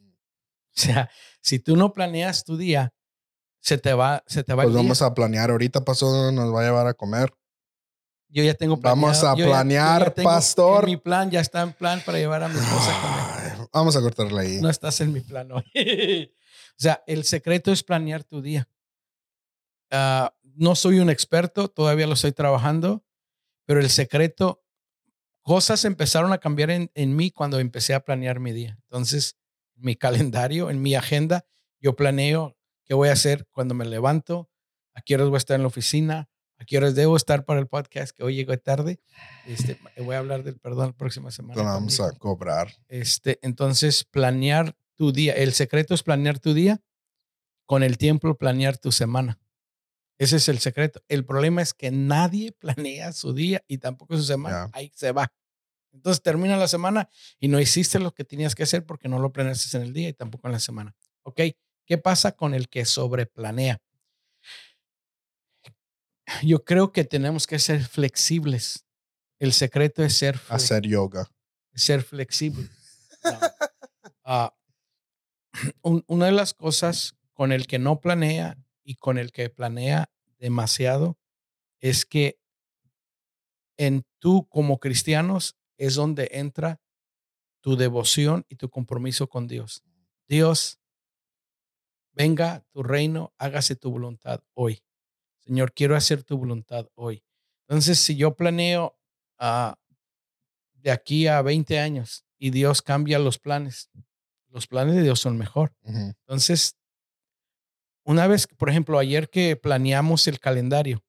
O 0.00 0.80
sea, 0.80 1.10
si 1.40 1.58
tú 1.58 1.76
no 1.76 1.92
planeas 1.92 2.44
tu 2.44 2.56
día, 2.56 2.92
se 3.60 3.78
te 3.78 3.92
va, 3.92 4.22
se 4.26 4.44
te 4.44 4.52
va 4.54 4.62
Pues 4.62 4.68
el 4.68 4.72
día. 4.74 4.82
vamos 4.82 5.02
a 5.02 5.12
planear. 5.14 5.50
Ahorita, 5.50 5.84
pastor, 5.84 6.32
nos 6.32 6.54
va 6.54 6.60
a 6.60 6.64
llevar 6.64 6.86
a 6.86 6.94
comer. 6.94 7.32
Yo 8.28 8.42
ya 8.44 8.54
tengo 8.54 8.76
Vamos 8.76 9.18
planeado- 9.18 9.28
a 9.28 9.36
ya- 9.36 9.38
yo 9.38 9.46
ya 9.46 9.52
planear, 9.52 10.10
tengo- 10.14 10.28
pastor. 10.28 10.86
Mi 10.86 10.96
plan 10.96 11.30
ya 11.30 11.40
está 11.40 11.62
en 11.62 11.72
plan 11.72 12.02
para 12.04 12.18
llevar 12.18 12.42
a 12.42 12.48
mi 12.48 12.58
esposa 12.58 12.90
a 12.96 13.00
comer. 13.00 13.68
Vamos 13.72 13.96
a 13.96 14.00
cortarle 14.00 14.40
ahí. 14.40 14.60
No 14.60 14.68
estás 14.70 15.00
en 15.00 15.12
mi 15.12 15.20
plan 15.20 15.50
hoy. 15.52 15.64
o 16.32 16.76
sea, 16.80 17.02
el 17.06 17.24
secreto 17.24 17.72
es 17.72 17.82
planear 17.82 18.24
tu 18.24 18.40
día. 18.42 18.68
Ah, 19.90 20.32
no 20.56 20.74
soy 20.74 21.00
un 21.00 21.10
experto, 21.10 21.68
todavía 21.68 22.06
lo 22.06 22.14
estoy 22.14 22.32
trabajando, 22.32 23.02
pero 23.68 23.80
el 23.80 23.90
secreto, 23.90 24.64
cosas 25.42 25.84
empezaron 25.84 26.32
a 26.32 26.38
cambiar 26.38 26.70
en, 26.70 26.90
en 26.94 27.14
mí 27.14 27.30
cuando 27.30 27.58
empecé 27.58 27.92
a 27.92 28.00
planear 28.00 28.40
mi 28.40 28.52
día. 28.52 28.78
Entonces, 28.84 29.36
mi 29.74 29.94
calendario, 30.34 30.70
en 30.70 30.80
mi 30.80 30.94
agenda, 30.94 31.44
yo 31.78 31.94
planeo 31.94 32.56
qué 32.86 32.94
voy 32.94 33.10
a 33.10 33.12
hacer 33.12 33.46
cuando 33.50 33.74
me 33.74 33.84
levanto, 33.84 34.48
a 34.94 35.02
qué 35.02 35.16
horas 35.16 35.28
voy 35.28 35.36
a 35.36 35.44
estar 35.44 35.56
en 35.56 35.64
la 35.64 35.68
oficina, 35.68 36.30
a 36.56 36.64
qué 36.64 36.78
horas 36.78 36.94
debo 36.94 37.14
estar 37.14 37.44
para 37.44 37.60
el 37.60 37.66
podcast, 37.66 38.16
que 38.16 38.24
hoy 38.24 38.36
llego 38.36 38.56
tarde. 38.56 39.00
Este, 39.46 39.78
voy 40.02 40.14
a 40.14 40.20
hablar 40.20 40.44
del 40.44 40.58
perdón 40.58 40.86
la 40.86 40.96
próxima 40.96 41.30
semana. 41.30 41.62
Vamos 41.62 41.98
conmigo. 41.98 42.16
a 42.16 42.18
cobrar. 42.18 42.72
Este, 42.88 43.38
entonces, 43.42 44.02
planear 44.04 44.78
tu 44.94 45.12
día. 45.12 45.34
El 45.34 45.52
secreto 45.52 45.92
es 45.92 46.02
planear 46.02 46.38
tu 46.38 46.54
día. 46.54 46.80
Con 47.66 47.82
el 47.82 47.98
tiempo, 47.98 48.34
planear 48.34 48.78
tu 48.78 48.92
semana. 48.92 49.38
Ese 50.18 50.36
es 50.36 50.48
el 50.48 50.58
secreto. 50.58 51.02
El 51.08 51.24
problema 51.24 51.62
es 51.62 51.72
que 51.74 51.90
nadie 51.90 52.52
planea 52.58 53.12
su 53.12 53.32
día 53.32 53.62
y 53.68 53.78
tampoco 53.78 54.16
su 54.16 54.24
semana. 54.24 54.68
Ahí 54.72 54.90
se 54.94 55.12
va. 55.12 55.32
Entonces 55.92 56.22
termina 56.22 56.56
la 56.56 56.68
semana 56.68 57.08
y 57.40 57.48
no 57.48 57.58
hiciste 57.60 57.98
lo 57.98 58.12
que 58.12 58.24
tenías 58.24 58.54
que 58.54 58.62
hacer 58.64 58.84
porque 58.84 59.08
no 59.08 59.18
lo 59.18 59.32
planeaste 59.32 59.76
en 59.76 59.82
el 59.84 59.92
día 59.92 60.08
y 60.08 60.12
tampoco 60.12 60.46
en 60.48 60.52
la 60.52 60.60
semana. 60.60 60.94
¿Ok? 61.22 61.40
¿Qué 61.86 61.98
pasa 61.98 62.32
con 62.32 62.52
el 62.54 62.68
que 62.68 62.84
sobreplanea? 62.84 63.80
Yo 66.42 66.62
creo 66.64 66.92
que 66.92 67.04
tenemos 67.04 67.46
que 67.46 67.58
ser 67.58 67.84
flexibles. 67.84 68.84
El 69.38 69.52
secreto 69.52 70.02
es 70.04 70.14
ser 70.16 70.38
Hacer 70.48 70.82
yoga. 70.82 71.30
ser 71.74 72.02
flexible. 72.02 72.68
No. 73.24 73.38
Ah, 74.30 74.54
un- 75.80 76.04
una 76.06 76.26
de 76.26 76.32
las 76.32 76.52
cosas 76.52 77.14
con 77.32 77.50
el 77.50 77.66
que 77.66 77.78
no 77.78 77.98
planea 77.98 78.58
y 78.88 78.94
con 78.94 79.18
el 79.18 79.32
que 79.32 79.50
planea 79.50 80.10
demasiado 80.38 81.18
es 81.78 82.06
que 82.06 82.40
en 83.76 84.06
tú 84.18 84.48
como 84.48 84.80
cristianos 84.80 85.58
es 85.76 85.94
donde 85.94 86.30
entra 86.32 86.80
tu 87.60 87.76
devoción 87.76 88.46
y 88.48 88.56
tu 88.56 88.70
compromiso 88.70 89.28
con 89.28 89.46
Dios. 89.46 89.84
Dios, 90.26 90.80
venga 92.12 92.64
tu 92.70 92.82
reino, 92.82 93.34
hágase 93.36 93.76
tu 93.76 93.90
voluntad 93.90 94.42
hoy. 94.54 94.82
Señor, 95.40 95.74
quiero 95.74 95.94
hacer 95.94 96.24
tu 96.24 96.38
voluntad 96.38 96.88
hoy. 96.94 97.22
Entonces, 97.68 97.98
si 97.98 98.16
yo 98.16 98.36
planeo 98.36 98.98
ah, 99.38 99.78
de 100.72 100.90
aquí 100.90 101.26
a 101.26 101.42
20 101.42 101.78
años 101.78 102.24
y 102.38 102.52
Dios 102.52 102.80
cambia 102.80 103.18
los 103.18 103.38
planes, 103.38 103.90
los 104.48 104.66
planes 104.66 104.94
de 104.94 105.02
Dios 105.02 105.20
son 105.20 105.36
mejor. 105.36 105.76
Entonces, 105.84 106.77
una 108.08 108.26
vez, 108.26 108.46
por 108.46 108.70
ejemplo, 108.70 108.98
ayer 108.98 109.28
que 109.28 109.54
planeamos 109.54 110.28
el 110.28 110.40
calendario, 110.40 111.04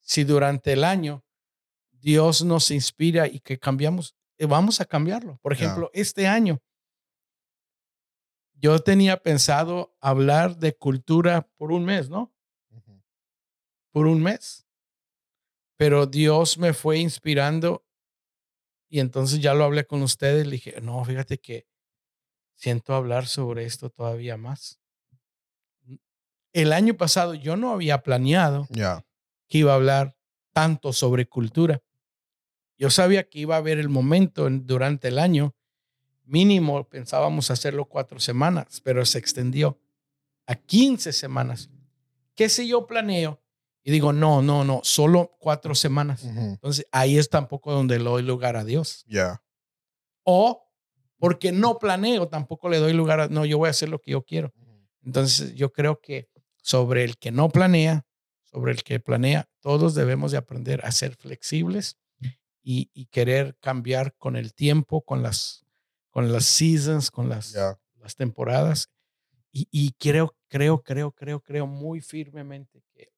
si 0.00 0.24
durante 0.24 0.72
el 0.72 0.82
año 0.82 1.22
Dios 1.92 2.42
nos 2.42 2.70
inspira 2.70 3.26
y 3.28 3.40
que 3.40 3.58
cambiamos, 3.58 4.16
eh, 4.38 4.46
vamos 4.46 4.80
a 4.80 4.86
cambiarlo. 4.86 5.38
Por 5.42 5.52
ejemplo, 5.52 5.90
este 5.92 6.26
año 6.26 6.62
yo 8.54 8.78
tenía 8.78 9.18
pensado 9.18 9.94
hablar 10.00 10.56
de 10.56 10.74
cultura 10.74 11.50
por 11.58 11.70
un 11.70 11.84
mes, 11.84 12.08
¿no? 12.08 12.34
Por 13.92 14.06
un 14.06 14.22
mes. 14.22 14.66
Pero 15.76 16.06
Dios 16.06 16.56
me 16.56 16.72
fue 16.72 16.96
inspirando 16.96 17.84
y 18.88 19.00
entonces 19.00 19.40
ya 19.40 19.52
lo 19.52 19.64
hablé 19.64 19.84
con 19.84 20.00
ustedes. 20.00 20.46
Le 20.46 20.52
dije, 20.52 20.80
no, 20.80 21.04
fíjate 21.04 21.36
que 21.36 21.66
siento 22.54 22.94
hablar 22.94 23.26
sobre 23.26 23.66
esto 23.66 23.90
todavía 23.90 24.38
más. 24.38 24.80
El 26.54 26.72
año 26.72 26.96
pasado 26.96 27.34
yo 27.34 27.56
no 27.56 27.72
había 27.72 28.02
planeado 28.02 28.66
Ya. 28.70 29.04
que 29.48 29.58
iba 29.58 29.72
a 29.72 29.74
hablar 29.74 30.16
tanto 30.52 30.92
sobre 30.94 31.26
cultura. 31.26 31.82
Yo 32.78 32.88
sabía 32.90 33.28
que 33.28 33.40
iba 33.40 33.56
a 33.56 33.58
haber 33.58 33.78
el 33.78 33.88
momento 33.88 34.46
en- 34.46 34.66
durante 34.66 35.08
el 35.08 35.18
año, 35.18 35.54
mínimo 36.24 36.88
pensábamos 36.88 37.50
hacerlo 37.50 37.84
cuatro 37.86 38.18
semanas, 38.20 38.80
pero 38.82 39.04
se 39.04 39.18
extendió 39.18 39.78
a 40.46 40.54
15 40.54 41.12
semanas. 41.12 41.68
¿Qué 42.34 42.48
si 42.48 42.68
yo 42.68 42.86
planeo? 42.86 43.40
Y 43.82 43.90
digo, 43.90 44.12
no, 44.12 44.40
no, 44.40 44.64
no, 44.64 44.80
solo 44.82 45.36
cuatro 45.40 45.74
semanas. 45.74 46.24
Entonces 46.24 46.86
ahí 46.92 47.18
es 47.18 47.28
tampoco 47.28 47.72
donde 47.72 47.98
le 47.98 48.04
doy 48.04 48.22
lugar 48.22 48.56
a 48.56 48.64
Dios. 48.64 49.04
Ya. 49.08 49.42
O 50.22 50.70
porque 51.18 51.52
no 51.52 51.78
planeo, 51.78 52.28
tampoco 52.28 52.68
le 52.68 52.78
doy 52.78 52.92
lugar 52.92 53.20
a, 53.20 53.28
no, 53.28 53.44
yo 53.44 53.58
voy 53.58 53.66
a 53.66 53.70
hacer 53.70 53.88
lo 53.88 53.98
que 54.00 54.12
yo 54.12 54.22
quiero. 54.22 54.52
Entonces, 55.02 55.54
yo 55.54 55.70
creo 55.70 56.00
que 56.00 56.28
sobre 56.64 57.04
el 57.04 57.18
que 57.18 57.30
no 57.30 57.50
planea, 57.50 58.06
sobre 58.42 58.72
el 58.72 58.82
que 58.82 58.98
planea, 58.98 59.46
todos 59.60 59.94
debemos 59.94 60.32
de 60.32 60.38
aprender 60.38 60.80
a 60.86 60.92
ser 60.92 61.14
flexibles 61.14 61.98
y, 62.62 62.90
y 62.94 63.04
querer 63.06 63.58
cambiar 63.60 64.16
con 64.16 64.34
el 64.34 64.54
tiempo, 64.54 65.02
con 65.02 65.22
las, 65.22 65.66
con 66.08 66.32
las 66.32 66.46
seasons, 66.46 67.10
con 67.10 67.28
las, 67.28 67.54
las 67.96 68.16
temporadas. 68.16 68.88
Y, 69.52 69.68
y 69.70 69.92
creo, 69.98 70.34
creo, 70.48 70.82
creo, 70.82 71.12
creo, 71.12 71.40
creo 71.40 71.66
muy 71.66 72.00
firmemente 72.00 72.82
que, 72.94 73.12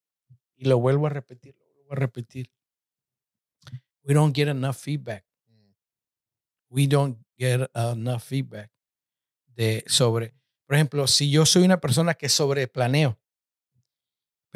y 0.56 0.64
lo 0.64 0.80
vuelvo 0.80 1.06
a 1.06 1.10
repetir, 1.10 1.54
lo 1.56 1.66
vuelvo 1.72 1.92
a 1.92 1.96
repetir, 1.96 2.50
we 4.02 4.12
don't 4.12 4.34
get 4.34 4.48
enough 4.48 4.76
feedback. 4.76 5.24
We 6.68 6.88
don't 6.88 7.16
get 7.38 7.70
enough 7.76 8.22
feedback 8.22 8.72
de 9.54 9.84
sobre, 9.86 10.34
por 10.66 10.74
ejemplo, 10.74 11.06
si 11.06 11.30
yo 11.30 11.46
soy 11.46 11.62
una 11.62 11.80
persona 11.80 12.14
que 12.14 12.28
sobreplaneo, 12.28 13.20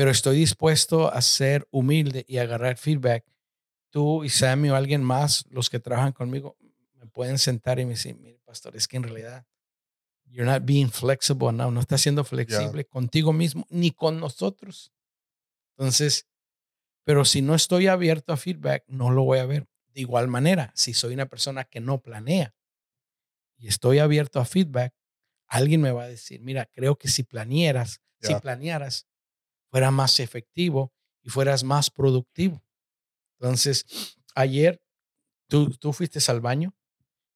pero 0.00 0.12
estoy 0.12 0.38
dispuesto 0.38 1.12
a 1.12 1.20
ser 1.20 1.68
humilde 1.70 2.24
y 2.26 2.38
agarrar 2.38 2.78
feedback, 2.78 3.22
tú 3.90 4.24
y 4.24 4.30
Sammy 4.30 4.70
o 4.70 4.74
alguien 4.74 5.04
más, 5.04 5.44
los 5.50 5.68
que 5.68 5.78
trabajan 5.78 6.12
conmigo, 6.12 6.56
me 6.94 7.06
pueden 7.06 7.36
sentar 7.36 7.78
y 7.78 7.84
me 7.84 7.90
decir, 7.90 8.16
mire, 8.16 8.40
pastor, 8.46 8.74
es 8.76 8.88
que 8.88 8.96
en 8.96 9.02
realidad 9.02 9.44
you're 10.24 10.50
not 10.50 10.64
being 10.64 10.88
flexible 10.88 11.50
enough, 11.50 11.70
no 11.70 11.80
estás 11.80 12.00
siendo 12.00 12.24
flexible 12.24 12.86
contigo 12.86 13.34
mismo 13.34 13.66
ni 13.68 13.90
con 13.90 14.18
nosotros. 14.18 14.90
Entonces, 15.76 16.26
pero 17.04 17.26
si 17.26 17.42
no 17.42 17.54
estoy 17.54 17.86
abierto 17.86 18.32
a 18.32 18.38
feedback, 18.38 18.84
no 18.86 19.10
lo 19.10 19.24
voy 19.24 19.40
a 19.40 19.44
ver. 19.44 19.68
De 19.92 20.00
igual 20.00 20.28
manera, 20.28 20.72
si 20.74 20.94
soy 20.94 21.12
una 21.12 21.26
persona 21.26 21.64
que 21.64 21.80
no 21.80 22.00
planea 22.00 22.54
y 23.58 23.68
estoy 23.68 23.98
abierto 23.98 24.40
a 24.40 24.46
feedback, 24.46 24.94
alguien 25.46 25.82
me 25.82 25.92
va 25.92 26.04
a 26.04 26.08
decir, 26.08 26.40
mira, 26.40 26.64
creo 26.72 26.96
que 26.96 27.08
si 27.08 27.22
planearas, 27.22 28.00
si 28.18 28.34
planearas, 28.36 29.09
fuera 29.70 29.90
más 29.90 30.20
efectivo 30.20 30.92
y 31.22 31.30
fueras 31.30 31.64
más 31.64 31.90
productivo. 31.90 32.62
Entonces, 33.38 33.86
ayer 34.34 34.82
tú, 35.48 35.70
tú 35.70 35.92
fuiste 35.92 36.18
al 36.30 36.40
baño 36.40 36.74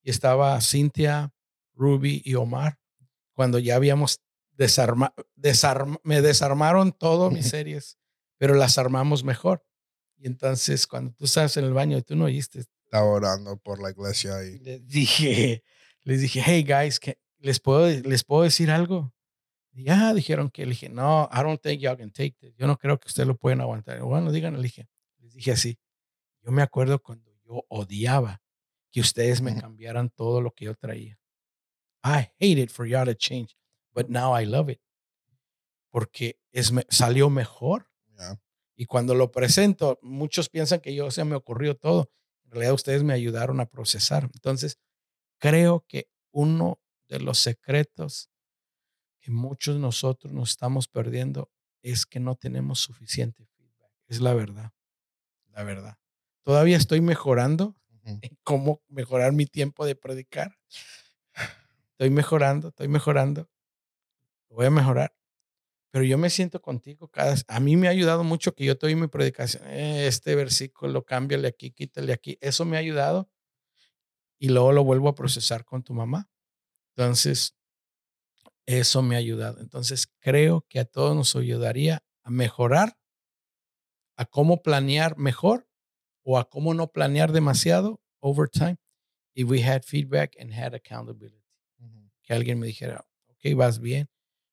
y 0.03 0.11
estaba 0.11 0.61
Cintia, 0.61 1.33
Ruby 1.75 2.23
y 2.25 2.35
Omar 2.35 2.79
cuando 3.35 3.59
ya 3.59 3.77
habíamos 3.77 4.21
desarmado, 4.57 5.15
me 6.03 6.23
desarmaron 6.23 6.93
todas 6.93 7.33
mis 7.33 7.49
series, 7.51 7.99
pero 8.39 8.55
las 8.55 8.79
armamos 8.79 9.25
mejor. 9.25 9.65
Y 10.17 10.27
entonces, 10.27 10.87
cuando 10.87 11.13
tú 11.13 11.27
estabas 11.27 11.57
en 11.57 11.65
el 11.65 11.75
baño 11.75 11.99
y 11.99 12.03
tú 12.03 12.17
no 12.17 12.25
oíste, 12.25 12.65
Estaba 12.85 13.07
orando 13.07 13.57
por 13.57 13.83
la 13.83 13.91
iglesia 13.91 14.45
y 14.45 14.59
les 14.61 14.87
dije, 14.87 15.65
les 16.03 16.21
dije, 16.21 16.41
hey 16.45 16.63
guys, 16.63 17.01
les 17.39 17.59
puedo, 17.59 17.89
les 17.89 18.23
puedo 18.23 18.45
decir 18.45 18.71
algo. 18.71 19.13
Ya 19.77 20.15
dijeron 20.15 20.51
que 20.51 20.65
le 20.65 20.71
dije, 20.71 20.89
no, 20.89 21.29
I 21.33 21.43
don't 21.43 21.61
think 21.61 21.81
y'all 21.81 21.97
can 21.97 22.11
take 22.13 22.37
this. 22.39 22.55
Yo 22.57 22.67
no 22.67 22.79
creo 22.79 22.99
que 22.99 23.09
ustedes 23.09 23.27
lo 23.27 23.37
pueden 23.37 23.61
aguantar. 23.61 24.01
Bueno, 24.03 24.31
díganle, 24.31 24.59
le 24.59 24.65
dije, 24.65 24.89
les 25.19 25.35
dije 25.35 25.53
así. 25.53 25.79
Yo 26.43 26.53
me 26.53 26.63
acuerdo 26.63 27.01
cuando 27.01 27.33
yo 27.45 27.65
odiaba 27.69 28.41
que 28.93 29.01
ustedes 29.01 29.41
me 29.41 29.59
cambiaran 29.61 30.11
todo 30.11 30.41
lo 30.41 30.53
que 30.53 30.67
yo 30.67 30.75
traía. 30.75 31.19
I 32.05 32.29
hate 32.39 32.61
it 32.61 32.71
for 32.71 32.87
y'all 32.87 33.05
to 33.07 33.15
change, 33.15 33.57
but 33.93 34.09
now 34.09 34.39
I 34.39 34.45
love 34.47 34.71
it. 34.71 34.81
Porque 35.91 36.39
es, 36.53 36.73
me- 36.73 36.87
salió 36.89 37.31
mejor. 37.31 37.89
ya. 38.17 38.41
Y 38.77 38.87
cuando 38.87 39.15
lo 39.15 39.31
presento, 39.31 39.99
muchos 40.03 40.49
piensan 40.49 40.81
que 40.81 40.95
yo 40.95 41.11
se 41.11 41.25
me 41.25 41.37
ocurrió 41.37 41.77
todo. 41.77 42.11
En 42.45 42.51
realidad 42.51 42.75
ustedes 42.75 43.03
me 43.05 43.15
ayudaron 43.15 43.61
a 43.61 43.67
procesar. 43.67 44.25
Entonces, 44.35 44.79
creo 45.39 45.85
que 45.89 46.09
uno 46.33 46.81
de 47.09 47.21
los 47.21 47.39
secretos 47.39 48.31
Y 49.27 49.31
muchos 49.31 49.75
de 49.75 49.81
nosotros 49.81 50.33
nos 50.33 50.51
estamos 50.51 50.87
perdiendo 50.87 51.51
es 51.83 52.07
que 52.07 52.21
no 52.21 52.35
tenemos 52.35 52.81
suficiente 52.81 53.47
feedback. 53.47 53.91
Es 54.07 54.21
la 54.21 54.35
verdad. 54.35 54.73
La 55.53 55.63
verdad. 55.63 55.99
Todavía 56.43 56.77
estoy 56.77 57.01
mejorando 57.01 57.75
en 58.05 58.21
cómo 58.43 58.83
mejorar 58.89 59.33
mi 59.33 59.47
tiempo 59.47 59.87
de 59.87 59.95
predicar. 59.95 60.59
Estoy 61.93 62.11
mejorando, 62.11 62.69
estoy 62.69 62.89
mejorando. 62.89 63.49
Voy 64.51 64.67
a 64.67 64.71
mejorar. 64.71 65.15
Pero 65.91 66.05
yo 66.05 66.19
me 66.19 66.29
siento 66.29 66.61
contigo 66.61 67.09
cada 67.09 67.37
a 67.47 67.61
mí 67.61 67.77
me 67.77 67.87
ha 67.87 67.93
ayudado 67.93 68.25
mucho 68.25 68.55
que 68.55 68.65
yo 68.65 68.77
te 68.77 68.87
doy 68.87 68.97
mi 68.97 69.07
predicación, 69.07 69.65
eh, 69.69 70.09
este 70.09 70.35
versículo 70.35 71.05
cámbiale 71.05 71.47
aquí, 71.49 71.71
quítale 71.71 72.13
aquí. 72.13 72.37
Eso 72.41 72.65
me 72.65 72.77
ha 72.77 72.81
ayudado 72.81 73.31
y 74.39 74.49
luego 74.49 74.73
lo 74.73 74.85
vuelvo 74.85 75.09
a 75.09 75.15
procesar 75.15 75.65
con 75.65 75.83
tu 75.83 75.95
mamá. 75.95 76.29
Entonces, 76.97 77.57
eso 78.67 79.03
me 79.03 79.15
ha 79.15 79.19
ayudado. 79.19 79.61
Entonces, 79.61 80.07
creo 80.21 80.65
que 80.69 80.81
a 80.81 80.85
todos 80.85 81.15
nos 81.15 81.37
ayudaría 81.37 82.03
a 82.23 82.31
mejorar, 82.31 82.97
a 84.17 84.25
cómo 84.25 84.63
planear 84.63 85.17
mejor 85.19 85.69
o 86.23 86.39
a 86.39 86.49
cómo 86.49 86.73
no 86.75 86.91
planear 86.93 87.33
demasiado 87.33 88.01
over 88.21 88.49
time 88.49 88.77
if 89.35 89.49
we 89.49 89.63
had 89.63 89.83
feedback 89.85 90.35
and 90.39 90.53
had 90.53 90.75
accountability. 90.75 91.43
Que 92.23 92.33
alguien 92.33 92.59
me 92.59 92.67
dijera, 92.67 93.05
ok, 93.29 93.55
vas 93.55 93.79
bien, 93.79 94.09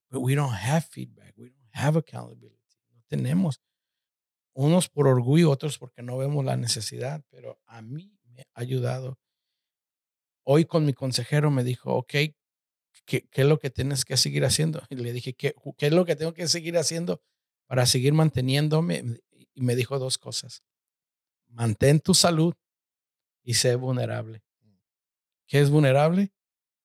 but 0.10 0.22
we 0.22 0.36
don't 0.36 0.54
have 0.54 0.84
feedback, 0.84 1.34
we 1.38 1.50
don't 1.50 1.70
have 1.72 1.98
accountability. 1.98 2.60
No 2.94 3.02
tenemos. 3.08 3.62
Unos 4.54 4.90
por 4.90 5.08
orgullo, 5.08 5.50
otros 5.50 5.78
porque 5.78 6.02
no 6.02 6.18
vemos 6.18 6.44
la 6.44 6.58
necesidad, 6.58 7.24
pero 7.30 7.62
a 7.66 7.82
mí 7.82 8.20
me 8.26 8.42
ha 8.42 8.60
ayudado. 8.60 9.18
Hoy 10.44 10.66
con 10.66 10.86
mi 10.86 10.92
consejero 10.94 11.50
me 11.50 11.64
dijo, 11.64 11.96
ok, 11.96 12.14
¿qué, 13.06 13.28
qué 13.30 13.42
es 13.42 13.48
lo 13.48 13.60
que 13.60 13.70
tienes 13.70 14.06
que 14.06 14.18
seguir 14.18 14.46
haciendo? 14.46 14.84
Y 14.90 14.96
le 14.96 15.14
dije, 15.14 15.34
¿qué, 15.34 15.54
¿qué 15.78 15.88
es 15.88 15.94
lo 15.94 16.06
que 16.06 16.16
tengo 16.16 16.34
que 16.34 16.48
seguir 16.48 16.78
haciendo 16.78 17.22
para 17.68 17.86
seguir 17.86 18.14
manteniéndome? 18.14 19.20
Y 19.54 19.62
me 19.62 19.76
dijo 19.76 20.00
dos 20.00 20.18
cosas. 20.18 20.64
Mantén 21.48 22.00
tu 22.00 22.14
salud 22.14 22.54
y 23.44 23.56
sé 23.56 23.76
vulnerable. 23.76 24.44
¿Qué 25.48 25.60
es 25.60 25.70
vulnerable? 25.70 26.32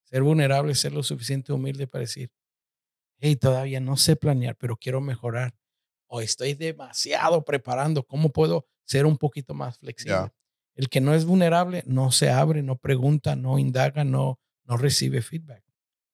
Ser 0.04 0.22
vulnerable 0.22 0.72
es 0.72 0.80
ser 0.80 0.92
lo 0.92 1.02
suficiente 1.02 1.52
humilde 1.52 1.86
para 1.86 2.02
decir, 2.02 2.32
hey, 3.18 3.36
todavía 3.36 3.80
no 3.80 3.96
sé 3.96 4.16
planear, 4.16 4.56
pero 4.56 4.76
quiero 4.76 5.00
mejorar. 5.00 5.54
O 6.08 6.20
estoy 6.20 6.54
demasiado 6.54 7.44
preparando. 7.44 8.04
¿Cómo 8.04 8.30
puedo 8.30 8.66
ser 8.84 9.06
un 9.06 9.18
poquito 9.18 9.54
más 9.54 9.78
flexible? 9.78 10.32
El 10.74 10.88
que 10.88 11.00
no 11.00 11.14
es 11.14 11.24
vulnerable 11.24 11.82
no 11.86 12.12
se 12.12 12.30
abre, 12.30 12.62
no 12.62 12.76
pregunta, 12.76 13.34
no 13.36 13.58
indaga, 13.58 14.04
no, 14.04 14.40
no 14.64 14.76
recibe 14.76 15.22
feedback. 15.22 15.65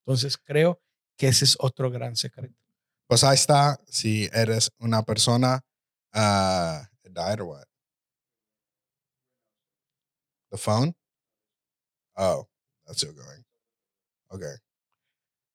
Entonces 0.04 0.36
creo 0.36 0.80
que 1.16 1.28
ese 1.28 1.44
es 1.44 1.56
otro 1.60 1.90
gran 1.90 2.16
secreto. 2.16 2.54
Pues 3.06 3.24
ahí 3.24 3.34
está, 3.34 3.78
si 3.86 4.28
eres 4.32 4.70
una 4.78 5.02
persona, 5.02 5.64
uh, 6.14 6.84
died 7.04 7.40
or 7.40 7.46
what? 7.46 7.64
The 10.50 10.58
phone? 10.58 10.94
Oh, 12.16 12.48
that's 12.84 12.98
still 12.98 13.14
going. 13.14 13.44
Okay. 14.30 14.54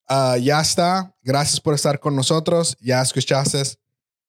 Uh, 0.10 0.38
ya 0.38 0.62
está. 0.62 1.14
Gracias 1.22 1.60
por 1.60 1.74
estar 1.74 2.00
con 2.00 2.16
nosotros. 2.16 2.76
Ya 2.80 3.02
escuchaste 3.02 3.78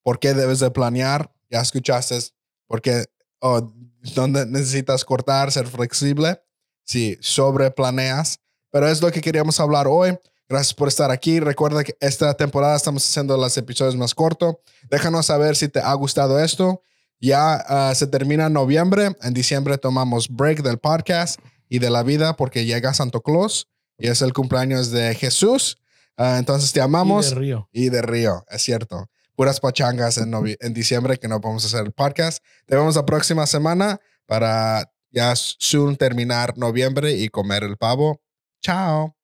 por 0.02 0.18
qué 0.18 0.34
debes 0.34 0.60
de 0.60 0.70
planear. 0.70 1.32
Ya 1.50 1.60
escuchaste 1.60 2.18
por 2.66 2.82
qué, 2.82 3.06
oh, 3.40 3.72
dónde 4.14 4.44
necesitas 4.46 5.04
cortar, 5.04 5.52
ser 5.52 5.66
flexible. 5.66 6.42
Si 6.84 7.18
sobre 7.20 7.70
planeas. 7.70 8.40
Pero 8.70 8.88
es 8.88 9.00
lo 9.00 9.10
que 9.10 9.20
queríamos 9.20 9.60
hablar 9.60 9.86
hoy. 9.88 10.18
Gracias 10.48 10.72
por 10.72 10.88
estar 10.88 11.10
aquí. 11.10 11.40
Recuerda 11.40 11.84
que 11.84 11.94
esta 12.00 12.32
temporada 12.34 12.74
estamos 12.76 13.04
haciendo 13.08 13.36
los 13.36 13.56
episodios 13.56 13.96
más 13.96 14.14
cortos. 14.14 14.56
Déjanos 14.90 15.26
saber 15.26 15.56
si 15.56 15.68
te 15.68 15.80
ha 15.80 15.92
gustado 15.94 16.40
esto. 16.40 16.82
Ya 17.20 17.64
uh, 17.68 17.94
se 17.94 18.06
termina 18.06 18.48
noviembre. 18.48 19.16
En 19.22 19.34
diciembre 19.34 19.76
tomamos 19.76 20.28
break 20.28 20.62
del 20.62 20.78
podcast 20.78 21.38
y 21.68 21.80
de 21.80 21.90
la 21.90 22.02
vida 22.02 22.34
porque 22.36 22.64
llega 22.64 22.94
Santo 22.94 23.20
Claus 23.20 23.68
y 23.98 24.08
es 24.08 24.22
el 24.22 24.32
cumpleaños 24.32 24.90
de 24.90 25.14
Jesús. 25.14 25.78
Uh, 26.16 26.36
entonces 26.38 26.72
te 26.72 26.80
amamos. 26.80 27.26
Y 27.26 27.30
de 27.30 27.34
Río. 27.34 27.68
Y 27.72 27.88
de 27.90 28.02
Río, 28.02 28.44
es 28.48 28.62
cierto. 28.62 29.10
Puras 29.36 29.60
pachangas 29.60 30.16
en, 30.18 30.32
en 30.60 30.74
diciembre 30.74 31.18
que 31.18 31.28
no 31.28 31.40
podemos 31.40 31.64
hacer 31.64 31.84
el 31.84 31.92
podcast. 31.92 32.42
Te 32.64 32.74
vemos 32.74 32.96
la 32.96 33.04
próxima 33.04 33.46
semana 33.46 34.00
para 34.26 34.90
ya 35.10 35.34
soon 35.36 35.96
terminar 35.96 36.56
noviembre 36.56 37.12
y 37.12 37.28
comer 37.28 37.64
el 37.64 37.76
pavo. 37.76 38.20
Ciao. 38.62 39.17